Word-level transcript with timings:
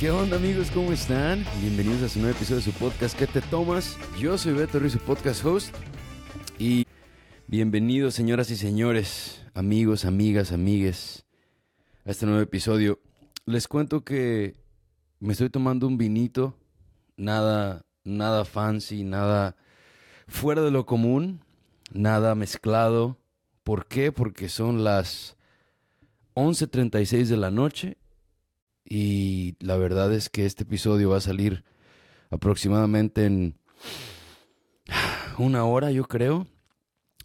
¿Qué 0.00 0.10
onda 0.10 0.38
amigos? 0.38 0.70
¿Cómo 0.70 0.92
están? 0.92 1.44
Bienvenidos 1.60 2.02
a 2.02 2.08
su 2.08 2.20
nuevo 2.20 2.34
episodio 2.34 2.56
de 2.56 2.62
su 2.62 2.72
podcast 2.72 3.18
¿Qué 3.18 3.26
te 3.26 3.42
tomas? 3.42 3.98
Yo 4.18 4.38
soy 4.38 4.54
Beto 4.54 4.78
Ruiz, 4.78 4.94
su 4.94 4.98
podcast 4.98 5.44
host. 5.44 5.76
Y 6.58 6.86
bienvenidos 7.48 8.14
señoras 8.14 8.50
y 8.50 8.56
señores, 8.56 9.44
amigos, 9.52 10.06
amigas, 10.06 10.52
amigues, 10.52 11.26
a 12.06 12.12
este 12.12 12.24
nuevo 12.24 12.40
episodio. 12.40 12.98
Les 13.44 13.68
cuento 13.68 14.02
que 14.02 14.56
me 15.18 15.34
estoy 15.34 15.50
tomando 15.50 15.86
un 15.86 15.98
vinito, 15.98 16.56
nada, 17.18 17.84
nada 18.02 18.46
fancy, 18.46 19.04
nada 19.04 19.54
fuera 20.26 20.62
de 20.62 20.70
lo 20.70 20.86
común, 20.86 21.44
nada 21.92 22.34
mezclado. 22.34 23.18
¿Por 23.64 23.86
qué? 23.86 24.12
Porque 24.12 24.48
son 24.48 24.82
las 24.82 25.36
11.36 26.36 27.26
de 27.26 27.36
la 27.36 27.50
noche 27.50 27.98
y 28.90 29.54
la 29.60 29.76
verdad 29.76 30.12
es 30.12 30.28
que 30.28 30.44
este 30.44 30.64
episodio 30.64 31.10
va 31.10 31.18
a 31.18 31.22
salir 31.22 31.64
aproximadamente 32.28 33.24
en 33.24 33.56
una 35.38 35.64
hora, 35.64 35.92
yo 35.92 36.04
creo. 36.06 36.48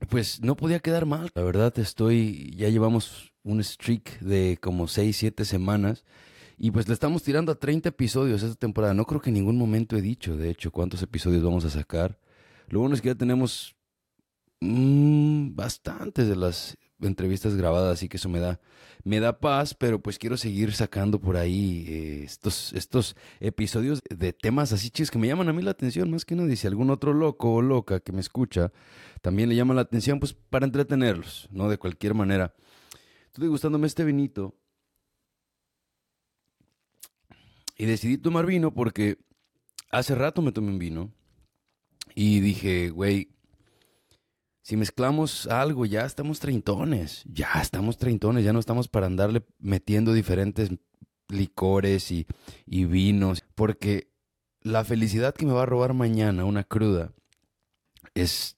Pues 0.09 0.41
no 0.41 0.55
podía 0.55 0.79
quedar 0.79 1.07
mal. 1.07 1.31
La 1.33 1.41
verdad 1.41 1.77
estoy, 1.79 2.53
ya 2.55 2.69
llevamos 2.69 3.33
un 3.43 3.63
streak 3.63 4.19
de 4.19 4.59
como 4.61 4.87
6, 4.87 5.17
7 5.17 5.43
semanas. 5.43 6.05
Y 6.59 6.69
pues 6.69 6.87
le 6.87 6.93
estamos 6.93 7.23
tirando 7.23 7.51
a 7.51 7.55
30 7.59 7.89
episodios 7.89 8.43
esta 8.43 8.55
temporada. 8.55 8.93
No 8.93 9.05
creo 9.05 9.19
que 9.19 9.31
en 9.31 9.35
ningún 9.35 9.57
momento 9.57 9.97
he 9.97 10.01
dicho, 10.01 10.37
de 10.37 10.51
hecho, 10.51 10.71
cuántos 10.71 11.01
episodios 11.01 11.43
vamos 11.43 11.65
a 11.65 11.71
sacar. 11.71 12.19
Lo 12.67 12.79
bueno 12.79 12.93
es 12.93 13.01
que 13.01 13.09
ya 13.09 13.15
tenemos 13.15 13.75
mmm, 14.61 15.55
bastantes 15.55 16.27
de 16.27 16.35
las 16.35 16.77
entrevistas 17.01 17.55
grabadas, 17.55 17.93
así 17.93 18.07
que 18.07 18.17
eso 18.17 18.29
me 18.29 18.39
da, 18.39 18.59
me 19.03 19.19
da 19.19 19.39
paz, 19.39 19.73
pero 19.73 20.01
pues 20.01 20.17
quiero 20.17 20.37
seguir 20.37 20.73
sacando 20.73 21.19
por 21.19 21.37
ahí 21.37 21.85
eh, 21.87 22.23
estos, 22.23 22.73
estos 22.73 23.15
episodios 23.39 24.01
de 24.09 24.33
temas 24.33 24.71
así 24.71 24.89
chis 24.89 25.11
que 25.11 25.17
me 25.17 25.27
llaman 25.27 25.49
a 25.49 25.53
mí 25.53 25.61
la 25.61 25.71
atención, 25.71 26.09
más 26.09 26.25
que 26.25 26.35
nadie. 26.35 26.55
Si 26.55 26.67
algún 26.67 26.89
otro 26.89 27.13
loco 27.13 27.53
o 27.53 27.61
loca 27.61 27.99
que 27.99 28.11
me 28.11 28.21
escucha 28.21 28.71
también 29.21 29.49
le 29.49 29.55
llama 29.55 29.73
la 29.73 29.81
atención, 29.81 30.19
pues 30.19 30.33
para 30.33 30.65
entretenerlos, 30.65 31.47
¿no? 31.51 31.69
De 31.69 31.77
cualquier 31.77 32.13
manera. 32.13 32.55
Estoy 33.27 33.47
gustándome 33.49 33.87
este 33.87 34.03
vinito. 34.03 34.55
Y 37.77 37.85
decidí 37.85 38.17
tomar 38.17 38.45
vino 38.45 38.73
porque 38.73 39.17
hace 39.91 40.15
rato 40.15 40.41
me 40.41 40.51
tomé 40.51 40.69
un 40.69 40.79
vino. 40.79 41.11
Y 42.13 42.39
dije, 42.39 42.89
güey, 42.91 43.34
si 44.65 44.77
mezclamos 44.77 45.45
algo, 45.45 45.85
ya 45.85 46.05
estamos 46.05 46.39
treintones, 46.39 47.23
ya 47.31 47.51
estamos 47.61 47.99
treintones, 47.99 48.43
ya 48.43 48.51
no 48.51 48.57
estamos 48.57 48.87
para 48.87 49.05
andarle 49.05 49.43
metiendo 49.59 50.11
diferentes 50.11 50.71
licores 51.29 52.11
y, 52.11 52.25
y 52.65 52.85
vinos, 52.85 53.43
porque 53.53 54.09
la 54.61 54.83
felicidad 54.83 55.35
que 55.35 55.45
me 55.45 55.53
va 55.53 55.61
a 55.61 55.67
robar 55.67 55.93
mañana 55.93 56.45
una 56.45 56.63
cruda 56.63 57.13
es 58.15 58.57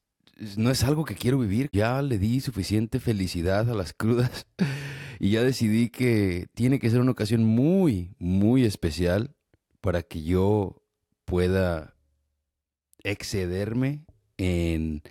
no 0.55 0.71
es 0.71 0.85
algo 0.85 1.03
que 1.03 1.15
quiero 1.15 1.39
vivir. 1.39 1.67
Ya 1.73 2.01
le 2.01 2.17
di 2.17 2.39
suficiente 2.39 3.01
felicidad 3.01 3.69
a 3.69 3.75
las 3.75 3.91
crudas 3.91 4.47
y 5.19 5.31
ya 5.31 5.43
decidí 5.43 5.89
que 5.89 6.47
tiene 6.53 6.79
que 6.79 6.89
ser 6.89 7.01
una 7.01 7.11
ocasión 7.11 7.43
muy, 7.43 8.15
muy 8.17 8.63
especial 8.63 9.35
para 9.81 10.03
que 10.03 10.23
yo 10.23 10.81
pueda 11.25 11.97
excederme 13.03 14.05
en 14.37 15.03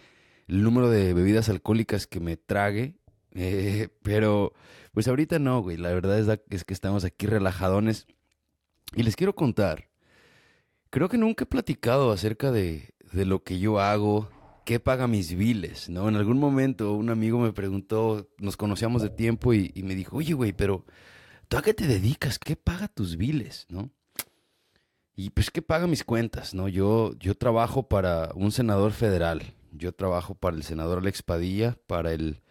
el 0.48 0.62
número 0.62 0.88
de 0.90 1.14
bebidas 1.14 1.48
alcohólicas 1.48 2.06
que 2.06 2.20
me 2.20 2.36
trague. 2.36 2.96
Eh, 3.32 3.88
pero 4.02 4.52
pues 4.92 5.08
ahorita 5.08 5.38
no, 5.38 5.60
güey. 5.60 5.76
La 5.76 5.90
verdad 5.90 6.18
es, 6.18 6.40
es 6.50 6.64
que 6.64 6.74
estamos 6.74 7.04
aquí 7.04 7.26
relajadones. 7.26 8.06
Y 8.94 9.02
les 9.02 9.16
quiero 9.16 9.34
contar. 9.34 9.88
Creo 10.90 11.08
que 11.08 11.18
nunca 11.18 11.44
he 11.44 11.46
platicado 11.46 12.12
acerca 12.12 12.52
de, 12.52 12.94
de 13.12 13.26
lo 13.26 13.42
que 13.42 13.58
yo 13.58 13.80
hago, 13.80 14.30
qué 14.64 14.80
paga 14.80 15.06
mis 15.06 15.34
biles, 15.34 15.88
¿no? 15.88 16.08
En 16.08 16.16
algún 16.16 16.38
momento 16.38 16.94
un 16.94 17.10
amigo 17.10 17.38
me 17.38 17.52
preguntó, 17.52 18.30
nos 18.38 18.56
conocíamos 18.56 19.02
de 19.02 19.10
tiempo 19.10 19.52
y, 19.52 19.72
y 19.74 19.82
me 19.82 19.94
dijo, 19.94 20.16
oye, 20.16 20.32
güey, 20.32 20.52
pero 20.52 20.84
¿tú 21.48 21.56
a 21.56 21.62
qué 21.62 21.74
te 21.74 21.86
dedicas? 21.86 22.38
¿Qué 22.38 22.56
paga 22.56 22.88
tus 22.88 23.16
biles, 23.16 23.66
no? 23.68 23.90
Y 25.16 25.30
pues, 25.30 25.50
¿qué 25.50 25.62
paga 25.62 25.86
mis 25.86 26.04
cuentas, 26.04 26.52
no? 26.52 26.68
Yo, 26.68 27.14
yo 27.18 27.34
trabajo 27.34 27.88
para 27.88 28.32
un 28.34 28.52
senador 28.52 28.92
federal, 28.92 29.54
yo 29.78 29.92
trabajo 29.92 30.34
para 30.34 30.56
el 30.56 30.62
senador 30.62 30.98
Alex 30.98 31.22
Padilla, 31.22 31.76
para 31.86 32.12
el 32.12 32.42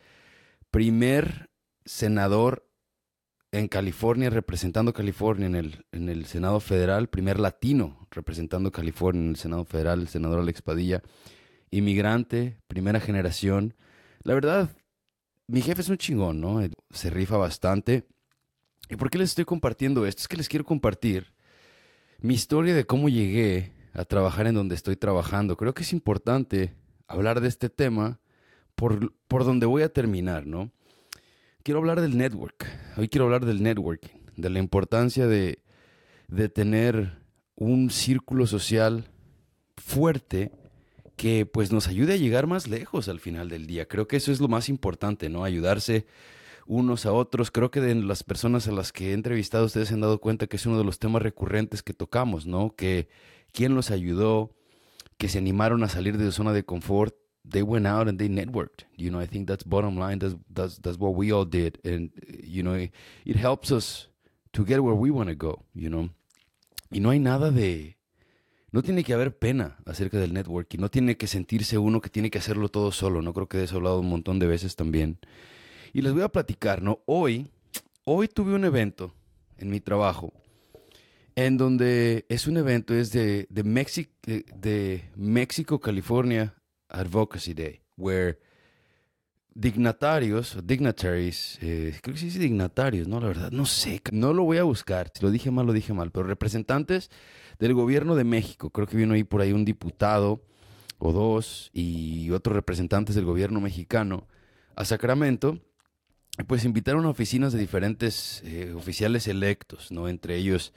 primer 0.71 1.49
senador 1.85 2.67
en 3.51 3.67
California, 3.67 4.29
representando 4.29 4.93
California 4.93 5.47
en 5.47 5.55
el, 5.55 5.85
en 5.91 6.09
el 6.09 6.25
Senado 6.25 6.59
Federal, 6.59 7.07
primer 7.07 7.39
latino 7.39 8.05
representando 8.11 8.71
California 8.71 9.21
en 9.21 9.29
el 9.29 9.35
Senado 9.35 9.65
Federal, 9.65 10.01
el 10.01 10.07
senador 10.07 10.39
Alex 10.39 10.61
Padilla, 10.61 11.03
inmigrante, 11.71 12.57
primera 12.67 12.99
generación. 12.99 13.75
La 14.23 14.33
verdad, 14.33 14.75
mi 15.47 15.61
jefe 15.61 15.81
es 15.81 15.89
un 15.89 15.97
chingón, 15.97 16.41
¿no? 16.41 16.61
Se 16.91 17.09
rifa 17.09 17.37
bastante. 17.37 18.07
¿Y 18.89 18.95
por 18.95 19.09
qué 19.09 19.17
les 19.17 19.29
estoy 19.29 19.45
compartiendo 19.45 20.05
esto? 20.05 20.21
Es 20.21 20.27
que 20.27 20.37
les 20.37 20.49
quiero 20.49 20.65
compartir 20.65 21.33
mi 22.19 22.33
historia 22.33 22.73
de 22.73 22.85
cómo 22.85 23.09
llegué 23.09 23.73
a 23.93 24.05
trabajar 24.05 24.47
en 24.47 24.55
donde 24.55 24.75
estoy 24.75 24.95
trabajando. 24.95 25.57
Creo 25.57 25.73
que 25.73 25.83
es 25.83 25.93
importante 25.93 26.73
hablar 27.07 27.41
de 27.41 27.47
este 27.47 27.69
tema 27.69 28.19
por, 28.75 29.13
por 29.27 29.45
donde 29.45 29.65
voy 29.65 29.83
a 29.83 29.89
terminar, 29.89 30.45
¿no? 30.45 30.71
Quiero 31.63 31.79
hablar 31.79 32.01
del 32.01 32.17
network. 32.17 32.67
Hoy 32.97 33.09
quiero 33.09 33.25
hablar 33.25 33.45
del 33.45 33.63
networking, 33.63 34.19
de 34.35 34.49
la 34.49 34.59
importancia 34.59 35.27
de, 35.27 35.59
de 36.27 36.49
tener 36.49 37.17
un 37.55 37.89
círculo 37.89 38.45
social 38.47 39.09
fuerte 39.77 40.51
que 41.15 41.45
pues 41.45 41.71
nos 41.71 41.87
ayude 41.87 42.13
a 42.13 42.17
llegar 42.17 42.47
más 42.47 42.67
lejos 42.67 43.07
al 43.07 43.19
final 43.19 43.49
del 43.49 43.67
día. 43.67 43.87
Creo 43.87 44.07
que 44.07 44.17
eso 44.17 44.31
es 44.31 44.39
lo 44.39 44.47
más 44.47 44.69
importante, 44.69 45.29
¿no? 45.29 45.43
Ayudarse 45.43 46.05
unos 46.67 47.05
a 47.05 47.13
otros. 47.13 47.51
Creo 47.51 47.71
que 47.71 47.81
de 47.81 47.95
las 47.95 48.23
personas 48.23 48.67
a 48.67 48.71
las 48.71 48.91
que 48.91 49.11
he 49.11 49.13
entrevistado 49.13 49.65
ustedes 49.65 49.87
se 49.87 49.93
han 49.93 50.01
dado 50.01 50.19
cuenta 50.19 50.47
que 50.47 50.57
es 50.57 50.65
uno 50.65 50.77
de 50.77 50.83
los 50.83 50.99
temas 50.99 51.21
recurrentes 51.21 51.83
que 51.83 51.93
tocamos, 51.93 52.45
¿no? 52.45 52.75
Que 52.75 53.07
quién 53.51 53.75
los 53.75 53.91
ayudó, 53.91 54.54
que 55.17 55.29
se 55.29 55.37
animaron 55.37 55.83
a 55.83 55.89
salir 55.89 56.17
de 56.17 56.25
su 56.25 56.31
zona 56.31 56.53
de 56.53 56.63
confort, 56.63 57.15
they 57.49 57.61
went 57.61 57.85
out 57.85 58.07
and 58.07 58.17
they 58.17 58.29
networked. 58.29 58.85
You 58.97 59.09
know, 59.09 59.21
I 59.21 59.27
think 59.27 59.47
that's 59.47 59.63
bottom 59.63 59.97
line. 59.97 60.19
That's 60.19 60.35
that's 60.49 60.79
that's 60.81 60.97
what 60.97 61.15
we 61.15 61.31
all 61.31 61.45
did, 61.45 61.79
and 61.83 62.11
you 62.43 62.63
know, 62.63 62.75
it, 62.75 63.35
helps 63.35 63.71
us 63.71 64.09
to 64.53 64.65
get 64.65 64.83
where 64.83 64.95
we 64.95 65.11
want 65.11 65.29
to 65.29 65.35
go. 65.35 65.63
You 65.73 65.89
know, 65.89 66.09
y 66.91 66.99
no 66.99 67.09
hay 67.11 67.19
nada 67.19 67.51
de, 67.51 67.97
no 68.71 68.81
tiene 68.81 69.03
que 69.03 69.13
haber 69.13 69.37
pena 69.37 69.77
acerca 69.85 70.19
del 70.19 70.33
networking. 70.33 70.79
No 70.79 70.89
tiene 70.89 71.17
que 71.17 71.27
sentirse 71.27 71.77
uno 71.77 72.01
que 72.01 72.09
tiene 72.09 72.29
que 72.29 72.39
hacerlo 72.39 72.69
todo 72.69 72.91
solo. 72.91 73.21
No 73.21 73.33
creo 73.33 73.47
que 73.47 73.57
de 73.57 73.65
he 73.65 73.69
hablado 73.69 73.99
un 73.99 74.09
montón 74.09 74.39
de 74.39 74.47
veces 74.47 74.75
también. 74.75 75.19
Y 75.93 76.01
les 76.01 76.13
voy 76.13 76.23
a 76.23 76.29
platicar, 76.29 76.81
¿no? 76.81 76.99
Hoy, 77.05 77.47
hoy 78.03 78.27
tuve 78.27 78.53
un 78.53 78.65
evento 78.65 79.13
en 79.57 79.69
mi 79.69 79.79
trabajo 79.79 80.33
en 81.35 81.57
donde 81.57 82.25
es 82.29 82.47
un 82.47 82.57
evento, 82.57 82.93
es 82.93 83.11
de, 83.11 83.47
de, 83.49 83.63
Mexico, 83.63 84.11
de, 84.23 85.11
México, 85.15 85.79
California 85.79 86.55
Advocacy 86.87 87.53
Day, 87.53 87.81
where 87.97 88.39
dignatarios, 89.53 90.57
dignitaries, 90.63 91.57
eh, 91.61 91.97
creo 92.01 92.13
que 92.13 92.19
sí 92.19 92.25
dice 92.27 92.39
dignatarios, 92.39 93.07
¿no? 93.07 93.19
La 93.19 93.27
verdad, 93.27 93.51
no 93.51 93.65
sé, 93.65 94.01
no 94.11 94.33
lo 94.33 94.43
voy 94.43 94.57
a 94.57 94.63
buscar, 94.63 95.11
si 95.13 95.23
lo 95.23 95.31
dije 95.31 95.51
mal, 95.51 95.65
lo 95.65 95.73
dije 95.73 95.93
mal, 95.93 96.11
pero 96.11 96.25
representantes 96.25 97.09
del 97.59 97.73
gobierno 97.73 98.15
de 98.15 98.23
México, 98.23 98.69
creo 98.69 98.87
que 98.87 98.97
vino 98.97 99.13
ahí 99.13 99.23
por 99.23 99.41
ahí 99.41 99.51
un 99.51 99.65
diputado 99.65 100.41
o 100.99 101.11
dos 101.11 101.69
y 101.73 102.31
otros 102.31 102.55
representantes 102.55 103.15
del 103.15 103.25
gobierno 103.25 103.59
mexicano 103.59 104.27
a 104.75 104.85
Sacramento, 104.85 105.59
pues 106.47 106.65
invitaron 106.65 107.05
a 107.05 107.09
oficinas 107.09 107.53
de 107.53 107.59
diferentes 107.59 108.41
eh, 108.45 108.73
oficiales 108.75 109.27
electos, 109.27 109.91
¿no? 109.91 110.09
Entre 110.09 110.35
ellos 110.35 110.73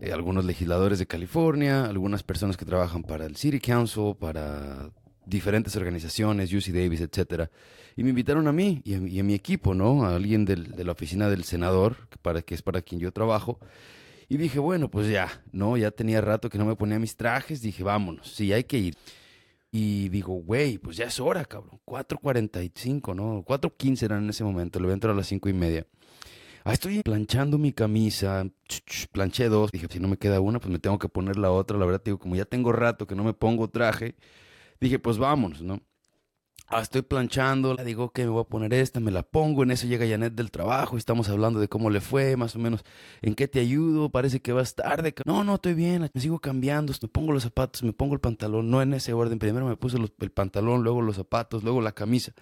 eh, 0.00 0.12
algunos 0.12 0.44
legisladores 0.44 0.98
de 0.98 1.06
California, 1.06 1.84
algunas 1.84 2.22
personas 2.22 2.56
que 2.56 2.64
trabajan 2.64 3.02
para 3.02 3.26
el 3.26 3.36
City 3.36 3.60
Council, 3.60 4.14
para 4.18 4.90
diferentes 5.26 5.76
organizaciones, 5.76 6.52
UC 6.52 6.72
Davis, 6.72 7.00
etcétera, 7.00 7.50
y 7.96 8.02
me 8.02 8.10
invitaron 8.10 8.48
a 8.48 8.52
mí 8.52 8.80
y 8.84 9.18
a, 9.18 9.22
mi 9.22 9.34
equipo, 9.34 9.74
¿no? 9.74 10.04
A 10.04 10.16
alguien 10.16 10.44
de 10.44 10.84
la 10.84 10.92
oficina 10.92 11.28
del 11.28 11.44
senador, 11.44 12.08
para, 12.22 12.42
que 12.42 12.54
es 12.54 12.62
para 12.62 12.82
quien 12.82 13.00
yo 13.00 13.12
trabajo, 13.12 13.58
y 14.28 14.38
dije, 14.38 14.58
bueno, 14.58 14.90
pues 14.90 15.08
ya, 15.08 15.28
¿no? 15.52 15.76
Ya 15.76 15.90
tenía 15.90 16.22
rato 16.22 16.48
que 16.48 16.56
no 16.56 16.64
me 16.64 16.74
ponía 16.74 16.98
mis 16.98 17.16
trajes, 17.16 17.60
dije, 17.60 17.82
vámonos, 17.82 18.32
sí, 18.32 18.52
hay 18.52 18.64
que 18.64 18.78
ir. 18.78 18.96
Y 19.70 20.08
digo, 20.08 20.34
güey, 20.34 20.78
pues 20.78 20.96
ya 20.96 21.04
es 21.06 21.20
hora, 21.20 21.44
cabrón, 21.44 21.80
4.45, 21.86 23.14
¿no? 23.14 23.44
4.15 23.44 24.02
eran 24.02 24.24
en 24.24 24.30
ese 24.30 24.42
momento, 24.44 24.78
el 24.78 24.86
evento 24.86 25.06
era 25.06 25.14
a 25.14 25.16
las 25.16 25.26
cinco 25.26 25.48
y 25.48 25.52
media. 25.52 25.86
Ah, 26.64 26.72
estoy 26.72 27.02
planchando 27.02 27.58
mi 27.58 27.72
camisa, 27.72 28.44
planché 29.12 29.48
dos. 29.48 29.70
Dije, 29.72 29.88
si 29.90 29.98
no 30.00 30.08
me 30.08 30.16
queda 30.18 30.40
una, 30.40 30.60
pues 30.60 30.70
me 30.72 30.78
tengo 30.78 30.98
que 30.98 31.08
poner 31.08 31.36
la 31.36 31.50
otra. 31.50 31.78
La 31.78 31.86
verdad, 31.86 32.02
digo, 32.04 32.18
como 32.18 32.36
ya 32.36 32.44
tengo 32.44 32.72
rato 32.72 33.06
que 33.06 33.14
no 33.14 33.24
me 33.24 33.34
pongo 33.34 33.68
traje, 33.70 34.16
dije, 34.80 34.98
pues 34.98 35.18
vámonos, 35.18 35.62
¿no? 35.62 35.82
Ah, 36.74 36.80
estoy 36.80 37.02
planchando, 37.02 37.76
digo 37.76 38.12
que 38.12 38.22
me 38.24 38.30
voy 38.30 38.40
a 38.40 38.44
poner 38.44 38.72
esta, 38.72 38.98
me 38.98 39.10
la 39.10 39.22
pongo, 39.22 39.62
en 39.62 39.72
eso 39.72 39.86
llega 39.86 40.08
Janet 40.08 40.32
del 40.32 40.50
trabajo 40.50 40.96
y 40.96 40.98
estamos 40.98 41.28
hablando 41.28 41.60
de 41.60 41.68
cómo 41.68 41.90
le 41.90 42.00
fue, 42.00 42.34
más 42.38 42.56
o 42.56 42.58
menos, 42.58 42.82
en 43.20 43.34
qué 43.34 43.46
te 43.46 43.60
ayudo, 43.60 44.08
parece 44.08 44.40
que 44.40 44.54
vas 44.54 44.74
tarde. 44.74 45.14
No, 45.26 45.44
no, 45.44 45.56
estoy 45.56 45.74
bien, 45.74 46.10
me 46.14 46.20
sigo 46.22 46.38
cambiando, 46.38 46.94
me 47.02 47.08
pongo 47.08 47.32
los 47.32 47.42
zapatos, 47.42 47.82
me 47.82 47.92
pongo 47.92 48.14
el 48.14 48.20
pantalón, 48.20 48.70
no 48.70 48.80
en 48.80 48.94
ese 48.94 49.12
orden, 49.12 49.38
primero 49.38 49.66
me 49.66 49.76
puse 49.76 49.98
el 49.98 50.30
pantalón, 50.30 50.82
luego 50.82 51.02
los 51.02 51.16
zapatos, 51.16 51.62
luego 51.62 51.82
la 51.82 51.92
camisa, 51.92 52.32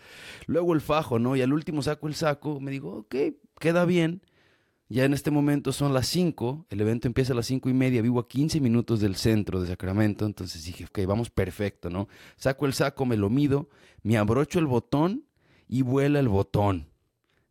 luego 0.46 0.74
el 0.74 0.80
fajo, 0.80 1.18
¿no? 1.18 1.34
Y 1.34 1.42
al 1.42 1.52
último 1.52 1.82
saco 1.82 2.06
el 2.06 2.14
saco, 2.14 2.60
me 2.60 2.70
digo, 2.70 2.98
ok, 2.98 3.16
queda 3.58 3.84
bien. 3.84 4.22
Ya 4.92 5.04
en 5.04 5.14
este 5.14 5.30
momento 5.30 5.70
son 5.70 5.94
las 5.94 6.08
5, 6.08 6.66
el 6.68 6.80
evento 6.80 7.06
empieza 7.06 7.32
a 7.32 7.36
las 7.36 7.46
5 7.46 7.70
y 7.70 7.72
media, 7.72 8.02
vivo 8.02 8.18
a 8.18 8.26
15 8.26 8.60
minutos 8.60 8.98
del 8.98 9.14
centro 9.14 9.60
de 9.60 9.68
Sacramento, 9.68 10.26
entonces 10.26 10.64
dije, 10.64 10.86
ok, 10.86 11.06
vamos 11.06 11.30
perfecto, 11.30 11.90
¿no? 11.90 12.08
Saco 12.36 12.66
el 12.66 12.74
saco, 12.74 13.06
me 13.06 13.16
lo 13.16 13.30
mido, 13.30 13.70
me 14.02 14.18
abrocho 14.18 14.58
el 14.58 14.66
botón 14.66 15.26
y 15.68 15.82
vuela 15.82 16.18
el 16.18 16.26
botón 16.26 16.88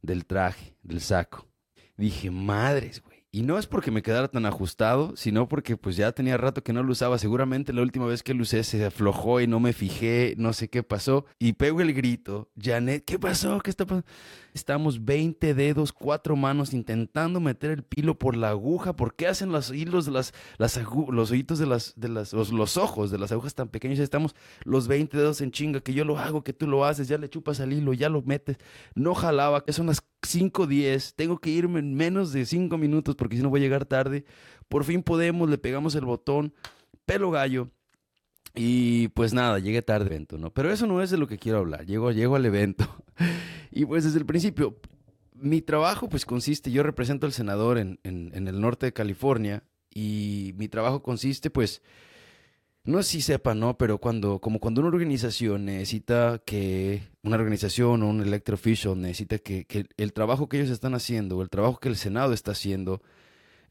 del 0.01 0.25
traje, 0.25 0.75
del 0.83 0.99
saco. 0.99 1.47
Dije, 1.95 2.29
madres. 2.29 3.01
Y 3.31 3.43
no 3.43 3.59
es 3.59 3.67
porque 3.67 3.91
me 3.91 4.01
quedara 4.01 4.27
tan 4.27 4.47
ajustado, 4.47 5.15
sino 5.15 5.47
porque 5.47 5.77
pues 5.77 5.95
ya 5.95 6.11
tenía 6.13 6.35
rato 6.35 6.63
que 6.63 6.73
no 6.73 6.81
lo 6.81 6.91
usaba. 6.93 7.19
Seguramente 7.19 7.73
la 7.73 7.83
última 7.83 8.07
vez 8.07 8.23
que 8.23 8.33
lo 8.33 8.41
usé 8.41 8.63
se 8.63 8.83
aflojó 8.83 9.39
y 9.39 9.45
no 9.45 9.59
me 9.59 9.71
fijé, 9.71 10.33
no 10.39 10.51
sé 10.51 10.67
qué 10.67 10.81
pasó. 10.81 11.25
Y 11.37 11.53
pego 11.53 11.81
el 11.81 11.93
grito, 11.93 12.49
Janet, 12.59 13.05
¿qué 13.05 13.19
pasó? 13.19 13.59
¿Qué 13.59 13.69
está 13.69 13.85
pasando? 13.85 14.07
Estamos 14.55 15.05
20 15.05 15.53
dedos, 15.53 15.93
cuatro 15.93 16.35
manos 16.35 16.73
intentando 16.73 17.39
meter 17.39 17.69
el 17.69 17.83
pilo 17.83 18.17
por 18.17 18.35
la 18.35 18.49
aguja. 18.49 18.95
¿Por 18.95 19.13
qué 19.13 19.27
hacen 19.27 19.51
los 19.51 19.71
hilos 19.71 20.05
de 20.05 20.11
las, 20.11 20.33
las 20.57 20.79
los 21.09 21.31
ojitos 21.31 21.59
de 21.59 21.67
las, 21.67 21.93
de 21.97 22.09
las, 22.09 22.33
los, 22.33 22.77
ojos 22.77 23.11
de 23.11 23.19
las 23.19 23.31
agujas 23.31 23.53
tan 23.53 23.67
pequeños? 23.67 23.99
Estamos 23.99 24.35
los 24.63 24.87
20 24.87 25.15
dedos 25.15 25.41
en 25.41 25.51
chinga, 25.51 25.81
que 25.81 25.93
yo 25.93 26.03
lo 26.03 26.17
hago, 26.17 26.43
que 26.43 26.53
tú 26.53 26.65
lo 26.65 26.83
haces, 26.83 27.07
ya 27.07 27.19
le 27.19 27.29
chupas 27.29 27.59
al 27.59 27.73
hilo, 27.73 27.93
ya 27.93 28.09
lo 28.09 28.23
metes. 28.23 28.57
No 28.95 29.13
jalaba, 29.13 29.63
que 29.63 29.71
son 29.71 29.85
las 29.85 30.01
5.10, 30.21 31.13
tengo 31.15 31.37
que 31.39 31.51
irme 31.51 31.79
en 31.79 31.93
menos 31.93 32.33
de 32.33 32.45
5 32.45 32.77
minutos 32.77 33.15
porque 33.19 33.35
si 33.35 33.43
no 33.43 33.49
voy 33.49 33.59
a 33.59 33.63
llegar 33.63 33.85
tarde. 33.85 34.25
Por 34.67 34.83
fin 34.85 35.03
podemos, 35.03 35.49
le 35.49 35.57
pegamos 35.57 35.93
el 35.95 36.05
botón, 36.05 36.53
pelo 37.05 37.29
gallo. 37.29 37.69
Y 38.55 39.09
pues 39.09 39.33
nada, 39.33 39.59
llegué 39.59 39.81
tarde 39.81 40.05
al 40.05 40.11
evento, 40.11 40.37
¿no? 40.39 40.51
Pero 40.51 40.71
eso 40.71 40.87
no 40.87 41.03
es 41.03 41.11
de 41.11 41.17
lo 41.17 41.27
que 41.27 41.37
quiero 41.37 41.59
hablar. 41.59 41.85
Llego, 41.85 42.11
llego 42.11 42.35
al 42.35 42.45
evento. 42.45 42.87
y 43.71 43.85
pues 43.85 44.05
desde 44.05 44.17
el 44.17 44.25
principio, 44.25 44.79
mi 45.33 45.61
trabajo 45.61 46.09
pues 46.09 46.25
consiste, 46.25 46.71
yo 46.71 46.81
represento 46.81 47.27
al 47.27 47.33
senador 47.33 47.77
en, 47.77 47.99
en, 48.03 48.31
en 48.33 48.47
el 48.47 48.59
norte 48.59 48.87
de 48.87 48.93
California 48.93 49.63
y 49.93 50.53
mi 50.57 50.67
trabajo 50.67 51.03
consiste 51.03 51.49
pues 51.49 51.81
no 52.83 53.03
sé 53.03 53.09
si 53.11 53.21
sepan, 53.21 53.59
¿no? 53.59 53.77
Pero 53.77 53.99
cuando, 53.99 54.39
como 54.39 54.59
cuando 54.59 54.81
una 54.81 54.89
organización 54.89 55.65
necesita 55.65 56.41
que, 56.45 57.03
una 57.23 57.35
organización 57.35 58.03
o 58.03 58.09
un 58.09 58.21
elected 58.21 58.53
official 58.53 58.99
necesita 58.99 59.37
que, 59.39 59.65
que 59.65 59.85
el 59.97 60.13
trabajo 60.13 60.49
que 60.49 60.57
ellos 60.57 60.71
están 60.71 60.95
haciendo, 60.95 61.37
o 61.37 61.41
el 61.41 61.49
trabajo 61.49 61.79
que 61.79 61.89
el 61.89 61.95
Senado 61.97 62.33
está 62.33 62.51
haciendo, 62.51 63.01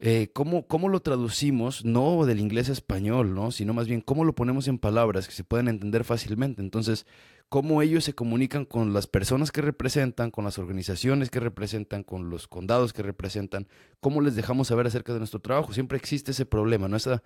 eh, 0.01 0.29
¿cómo, 0.31 0.65
¿cómo, 0.65 0.87
lo 0.87 1.01
traducimos? 1.01 1.83
No 1.83 2.25
del 2.25 2.39
inglés 2.39 2.69
a 2.69 2.71
español, 2.71 3.35
¿no? 3.35 3.51
Sino 3.51 3.73
más 3.73 3.87
bien 3.87 3.99
cómo 3.99 4.23
lo 4.23 4.33
ponemos 4.33 4.69
en 4.69 4.77
palabras 4.79 5.27
que 5.27 5.33
se 5.33 5.43
puedan 5.43 5.67
entender 5.67 6.05
fácilmente. 6.05 6.61
Entonces, 6.61 7.05
cómo 7.49 7.81
ellos 7.81 8.05
se 8.05 8.13
comunican 8.13 8.63
con 8.63 8.93
las 8.93 9.07
personas 9.07 9.51
que 9.51 9.61
representan, 9.61 10.31
con 10.31 10.45
las 10.45 10.57
organizaciones 10.57 11.29
que 11.29 11.41
representan, 11.41 12.03
con 12.03 12.29
los 12.29 12.47
condados 12.47 12.93
que 12.93 13.03
representan, 13.03 13.67
cómo 13.99 14.21
les 14.21 14.35
dejamos 14.35 14.69
saber 14.69 14.87
acerca 14.87 15.11
de 15.11 15.19
nuestro 15.19 15.41
trabajo. 15.41 15.73
Siempre 15.73 15.97
existe 15.97 16.31
ese 16.31 16.45
problema, 16.45 16.87
¿no? 16.87 16.95
Esa 16.95 17.21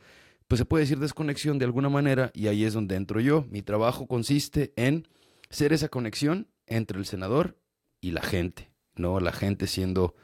pues 0.48 0.60
se 0.60 0.66
puede 0.66 0.84
decir 0.84 1.00
desconexión 1.00 1.60
de 1.60 1.66
alguna 1.66 1.90
manera 1.90 2.32
y 2.34 2.48
ahí 2.48 2.64
es 2.64 2.74
donde 2.74 2.96
entro 2.96 3.20
yo. 3.20 3.46
Mi 3.50 3.62
trabajo 3.62 4.08
consiste 4.08 4.74
en 4.76 5.08
ser 5.50 5.74
esa 5.74 5.90
conexión 5.90 6.48
entre 6.68 6.98
el 6.98 7.06
senador 7.06 7.58
y 8.02 8.12
la 8.12 8.22
gente, 8.22 8.72
¿no? 8.96 9.20
La 9.20 9.32
gente 9.32 9.68
siendo 9.68 10.16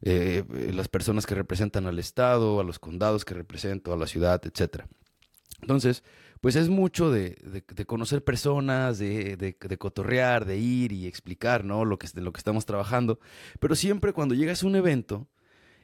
eh, 0.00 0.44
las 0.72 0.88
personas 0.88 1.26
que 1.26 1.34
representan 1.34 1.86
al 1.86 1.98
Estado, 1.98 2.60
a 2.60 2.64
los 2.64 2.78
condados 2.78 3.24
que 3.24 3.34
represento, 3.34 3.92
a 3.92 3.96
la 3.96 4.06
ciudad, 4.06 4.40
etc. 4.44 4.84
Entonces, 5.60 6.04
pues 6.40 6.54
es 6.56 6.68
mucho 6.68 7.10
de, 7.10 7.64
conocer 7.86 8.22
personas, 8.22 8.98
de, 8.98 9.36
de, 9.36 9.78
cotorrear, 9.78 10.44
de 10.44 10.58
ir 10.58 10.92
y 10.92 11.06
explicar, 11.06 11.64
¿no? 11.64 11.84
Lo 11.84 11.98
que, 11.98 12.06
de 12.08 12.20
lo 12.20 12.32
que 12.32 12.38
estamos 12.38 12.64
trabajando. 12.64 13.18
Pero 13.58 13.74
siempre 13.74 14.12
cuando 14.12 14.34
llegas 14.34 14.62
a 14.62 14.66
un 14.66 14.76
evento, 14.76 15.28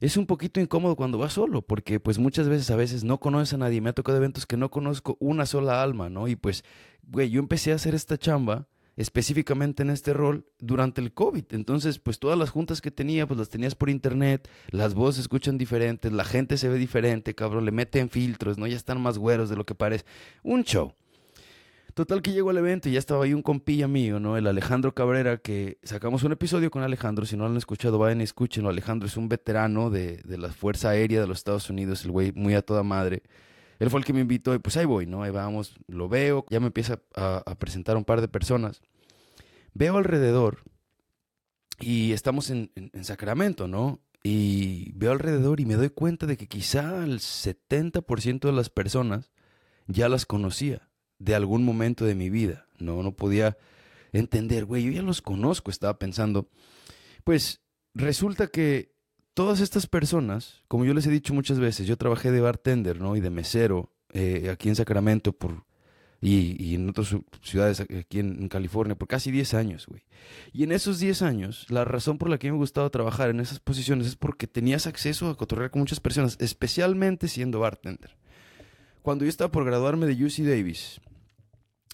es 0.04 0.18
un 0.18 0.26
poquito 0.26 0.60
incómodo 0.60 0.96
cuando 0.96 1.16
vas 1.16 1.32
solo, 1.32 1.62
porque 1.62 1.98
pues 1.98 2.18
muchas 2.18 2.46
veces 2.46 2.70
a 2.70 2.76
veces 2.76 3.04
no 3.04 3.20
conoces 3.20 3.54
a 3.54 3.56
nadie. 3.56 3.80
Me 3.80 3.88
ha 3.88 3.94
tocado 3.94 4.18
eventos 4.18 4.44
que 4.44 4.58
no 4.58 4.70
conozco 4.70 5.16
una 5.18 5.46
sola 5.46 5.82
alma, 5.82 6.10
¿no? 6.10 6.28
Y 6.28 6.36
pues, 6.36 6.62
güey, 7.04 7.30
yo 7.30 7.40
empecé 7.40 7.72
a 7.72 7.76
hacer 7.76 7.94
esta 7.94 8.18
chamba 8.18 8.68
específicamente 8.96 9.82
en 9.82 9.88
este 9.88 10.12
rol 10.12 10.46
durante 10.58 11.00
el 11.00 11.14
COVID. 11.14 11.44
Entonces, 11.52 11.98
pues 11.98 12.18
todas 12.18 12.38
las 12.38 12.50
juntas 12.50 12.82
que 12.82 12.90
tenía, 12.90 13.26
pues 13.26 13.38
las 13.38 13.48
tenías 13.48 13.74
por 13.74 13.88
internet, 13.88 14.46
las 14.68 14.92
voces 14.92 15.16
se 15.16 15.20
escuchan 15.22 15.56
diferentes, 15.56 16.12
la 16.12 16.24
gente 16.24 16.58
se 16.58 16.68
ve 16.68 16.76
diferente, 16.76 17.34
cabrón, 17.34 17.64
le 17.64 17.72
meten 17.72 18.10
filtros, 18.10 18.58
¿no? 18.58 18.66
Ya 18.66 18.76
están 18.76 19.00
más 19.00 19.16
güeros 19.16 19.48
de 19.48 19.56
lo 19.56 19.64
que 19.64 19.74
parece. 19.74 20.04
Un 20.42 20.64
show. 20.64 20.92
Total 21.94 22.22
que 22.22 22.32
llegó 22.32 22.50
al 22.50 22.58
evento 22.58 22.88
y 22.88 22.92
ya 22.92 22.98
estaba 22.98 23.24
ahí 23.24 23.32
un 23.32 23.42
compilla 23.42 23.86
mío, 23.86 24.18
¿no? 24.18 24.36
El 24.36 24.48
Alejandro 24.48 24.92
Cabrera, 24.94 25.38
que 25.38 25.78
sacamos 25.84 26.24
un 26.24 26.32
episodio 26.32 26.68
con 26.72 26.82
Alejandro. 26.82 27.24
Si 27.24 27.36
no 27.36 27.44
lo 27.44 27.50
han 27.50 27.56
escuchado, 27.56 27.98
vayan 27.98 28.20
y 28.20 28.24
escúchenlo. 28.24 28.68
Alejandro 28.68 29.06
es 29.06 29.16
un 29.16 29.28
veterano 29.28 29.90
de, 29.90 30.16
de 30.24 30.36
la 30.36 30.48
Fuerza 30.50 30.90
Aérea 30.90 31.20
de 31.20 31.28
los 31.28 31.38
Estados 31.38 31.70
Unidos, 31.70 32.04
el 32.04 32.10
güey 32.10 32.32
muy 32.32 32.54
a 32.54 32.62
toda 32.62 32.82
madre. 32.82 33.22
Él 33.78 33.90
fue 33.90 34.00
el 34.00 34.06
que 34.06 34.12
me 34.12 34.20
invitó 34.20 34.54
y 34.56 34.58
pues 34.58 34.76
ahí 34.76 34.86
voy, 34.86 35.06
¿no? 35.06 35.22
Ahí 35.22 35.30
vamos, 35.30 35.76
lo 35.86 36.08
veo, 36.08 36.44
ya 36.50 36.58
me 36.58 36.66
empieza 36.66 36.98
a, 37.14 37.54
presentar 37.60 37.96
un 37.96 38.04
par 38.04 38.20
de 38.20 38.26
personas. 38.26 38.82
Veo 39.72 39.96
alrededor 39.96 40.62
y 41.78 42.10
estamos 42.10 42.50
en, 42.50 42.72
en, 42.74 42.90
en 42.92 43.04
Sacramento, 43.04 43.68
¿no? 43.68 44.00
Y 44.24 44.90
veo 44.94 45.12
alrededor 45.12 45.60
y 45.60 45.64
me 45.64 45.74
doy 45.74 45.90
cuenta 45.90 46.26
de 46.26 46.36
que 46.36 46.48
quizá 46.48 47.04
el 47.04 47.20
70% 47.20 48.40
de 48.40 48.52
las 48.52 48.68
personas 48.68 49.30
ya 49.86 50.08
las 50.08 50.26
conocía 50.26 50.88
de 51.24 51.34
algún 51.34 51.64
momento 51.64 52.04
de 52.04 52.14
mi 52.14 52.28
vida. 52.28 52.66
No, 52.78 53.02
no 53.02 53.12
podía 53.12 53.56
entender, 54.12 54.64
güey, 54.64 54.84
yo 54.84 54.92
ya 54.92 55.02
los 55.02 55.22
conozco, 55.22 55.70
estaba 55.70 55.98
pensando. 55.98 56.48
Pues 57.24 57.60
resulta 57.94 58.48
que 58.48 58.92
todas 59.32 59.60
estas 59.60 59.86
personas, 59.86 60.62
como 60.68 60.84
yo 60.84 60.92
les 60.92 61.06
he 61.06 61.10
dicho 61.10 61.34
muchas 61.34 61.58
veces, 61.58 61.86
yo 61.86 61.96
trabajé 61.96 62.30
de 62.30 62.40
bartender, 62.40 63.00
¿no? 63.00 63.16
Y 63.16 63.20
de 63.20 63.30
mesero 63.30 63.92
eh, 64.12 64.50
aquí 64.52 64.68
en 64.68 64.76
Sacramento 64.76 65.32
por, 65.32 65.64
y, 66.20 66.62
y 66.62 66.74
en 66.74 66.90
otras 66.90 67.16
ciudades 67.42 67.80
aquí 67.80 68.18
en, 68.18 68.48
California 68.48 68.94
por 68.94 69.08
casi 69.08 69.30
10 69.30 69.54
años, 69.54 69.86
güey. 69.86 70.04
Y 70.52 70.64
en 70.64 70.72
esos 70.72 70.98
10 70.98 71.22
años, 71.22 71.66
la 71.70 71.84
razón 71.84 72.18
por 72.18 72.28
la 72.28 72.38
que 72.38 72.52
me 72.52 72.58
gustaba 72.58 72.90
trabajar 72.90 73.30
en 73.30 73.40
esas 73.40 73.60
posiciones 73.60 74.06
es 74.06 74.16
porque 74.16 74.46
tenías 74.46 74.86
acceso 74.86 75.28
a 75.30 75.36
cotorrear 75.36 75.70
con 75.70 75.80
muchas 75.80 76.00
personas, 76.00 76.36
especialmente 76.38 77.28
siendo 77.28 77.60
bartender. 77.60 78.16
Cuando 79.02 79.24
yo 79.24 79.28
estaba 79.28 79.50
por 79.50 79.66
graduarme 79.66 80.06
de 80.06 80.24
UC 80.24 80.46
Davis, 80.46 81.00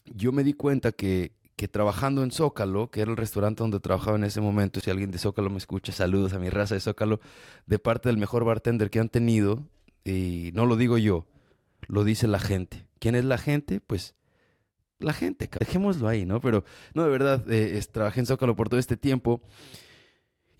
yo 0.06 0.32
me 0.32 0.44
di 0.44 0.52
cuenta 0.52 0.92
que, 0.92 1.32
que 1.56 1.68
trabajando 1.68 2.22
en 2.22 2.30
Zócalo, 2.30 2.90
que 2.90 3.00
era 3.00 3.10
el 3.10 3.16
restaurante 3.16 3.62
donde 3.62 3.80
trabajaba 3.80 4.16
en 4.16 4.24
ese 4.24 4.40
momento, 4.40 4.80
si 4.80 4.90
alguien 4.90 5.10
de 5.10 5.18
Zócalo 5.18 5.50
me 5.50 5.58
escucha, 5.58 5.92
saludos 5.92 6.32
a 6.32 6.38
mi 6.38 6.50
raza 6.50 6.74
de 6.74 6.80
Zócalo, 6.80 7.20
de 7.66 7.78
parte 7.78 8.08
del 8.08 8.18
mejor 8.18 8.44
bartender 8.44 8.90
que 8.90 8.98
han 8.98 9.08
tenido, 9.08 9.64
y 10.04 10.50
no 10.54 10.66
lo 10.66 10.76
digo 10.76 10.98
yo, 10.98 11.26
lo 11.86 12.04
dice 12.04 12.26
la 12.28 12.38
gente. 12.38 12.86
¿Quién 12.98 13.14
es 13.14 13.24
la 13.24 13.38
gente? 13.38 13.80
Pues 13.80 14.14
la 14.98 15.12
gente, 15.12 15.48
dejémoslo 15.58 16.08
ahí, 16.08 16.24
¿no? 16.24 16.40
Pero 16.40 16.64
no, 16.94 17.04
de 17.04 17.10
verdad, 17.10 17.44
eh, 17.50 17.82
trabajé 17.90 18.20
en 18.20 18.26
Zócalo 18.26 18.56
por 18.56 18.68
todo 18.68 18.80
este 18.80 18.96
tiempo 18.96 19.42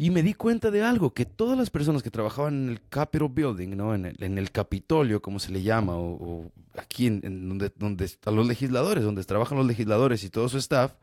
y 0.01 0.09
me 0.09 0.23
di 0.23 0.33
cuenta 0.33 0.71
de 0.71 0.83
algo, 0.83 1.13
que 1.13 1.27
todas 1.27 1.59
las 1.59 1.69
personas 1.69 2.03
que 2.03 2.11
trabajaban 2.11 2.55
en 2.55 2.69
el 2.71 2.81
Capitol 2.89 3.29
Building, 3.29 3.77
¿no? 3.77 3.95
en, 3.95 4.07
el, 4.07 4.17
en 4.25 4.39
el 4.39 4.51
Capitolio, 4.51 5.21
como 5.21 5.39
se 5.39 5.53
le 5.53 5.63
llama, 5.63 5.93
o, 5.95 6.51
aquí 6.75 7.09
en, 7.09 7.21
donde, 7.21 7.71
donde 7.77 8.07
están 8.07 8.35
los 8.35 8.47
legisladores, 8.47 9.05
donde 9.05 9.23
trabajan 9.25 9.59
los 9.59 9.67
legisladores 9.67 10.25
y 10.25 10.31
todo 10.31 10.49
su 10.49 10.57
staff, 10.57 10.95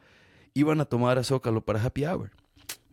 iban 0.55 0.81
a 0.81 0.85
tomar 0.85 1.19
a 1.19 1.23
Zócalo 1.23 1.61
para 1.61 1.79
Happy 1.83 2.05
Hour. 2.07 2.31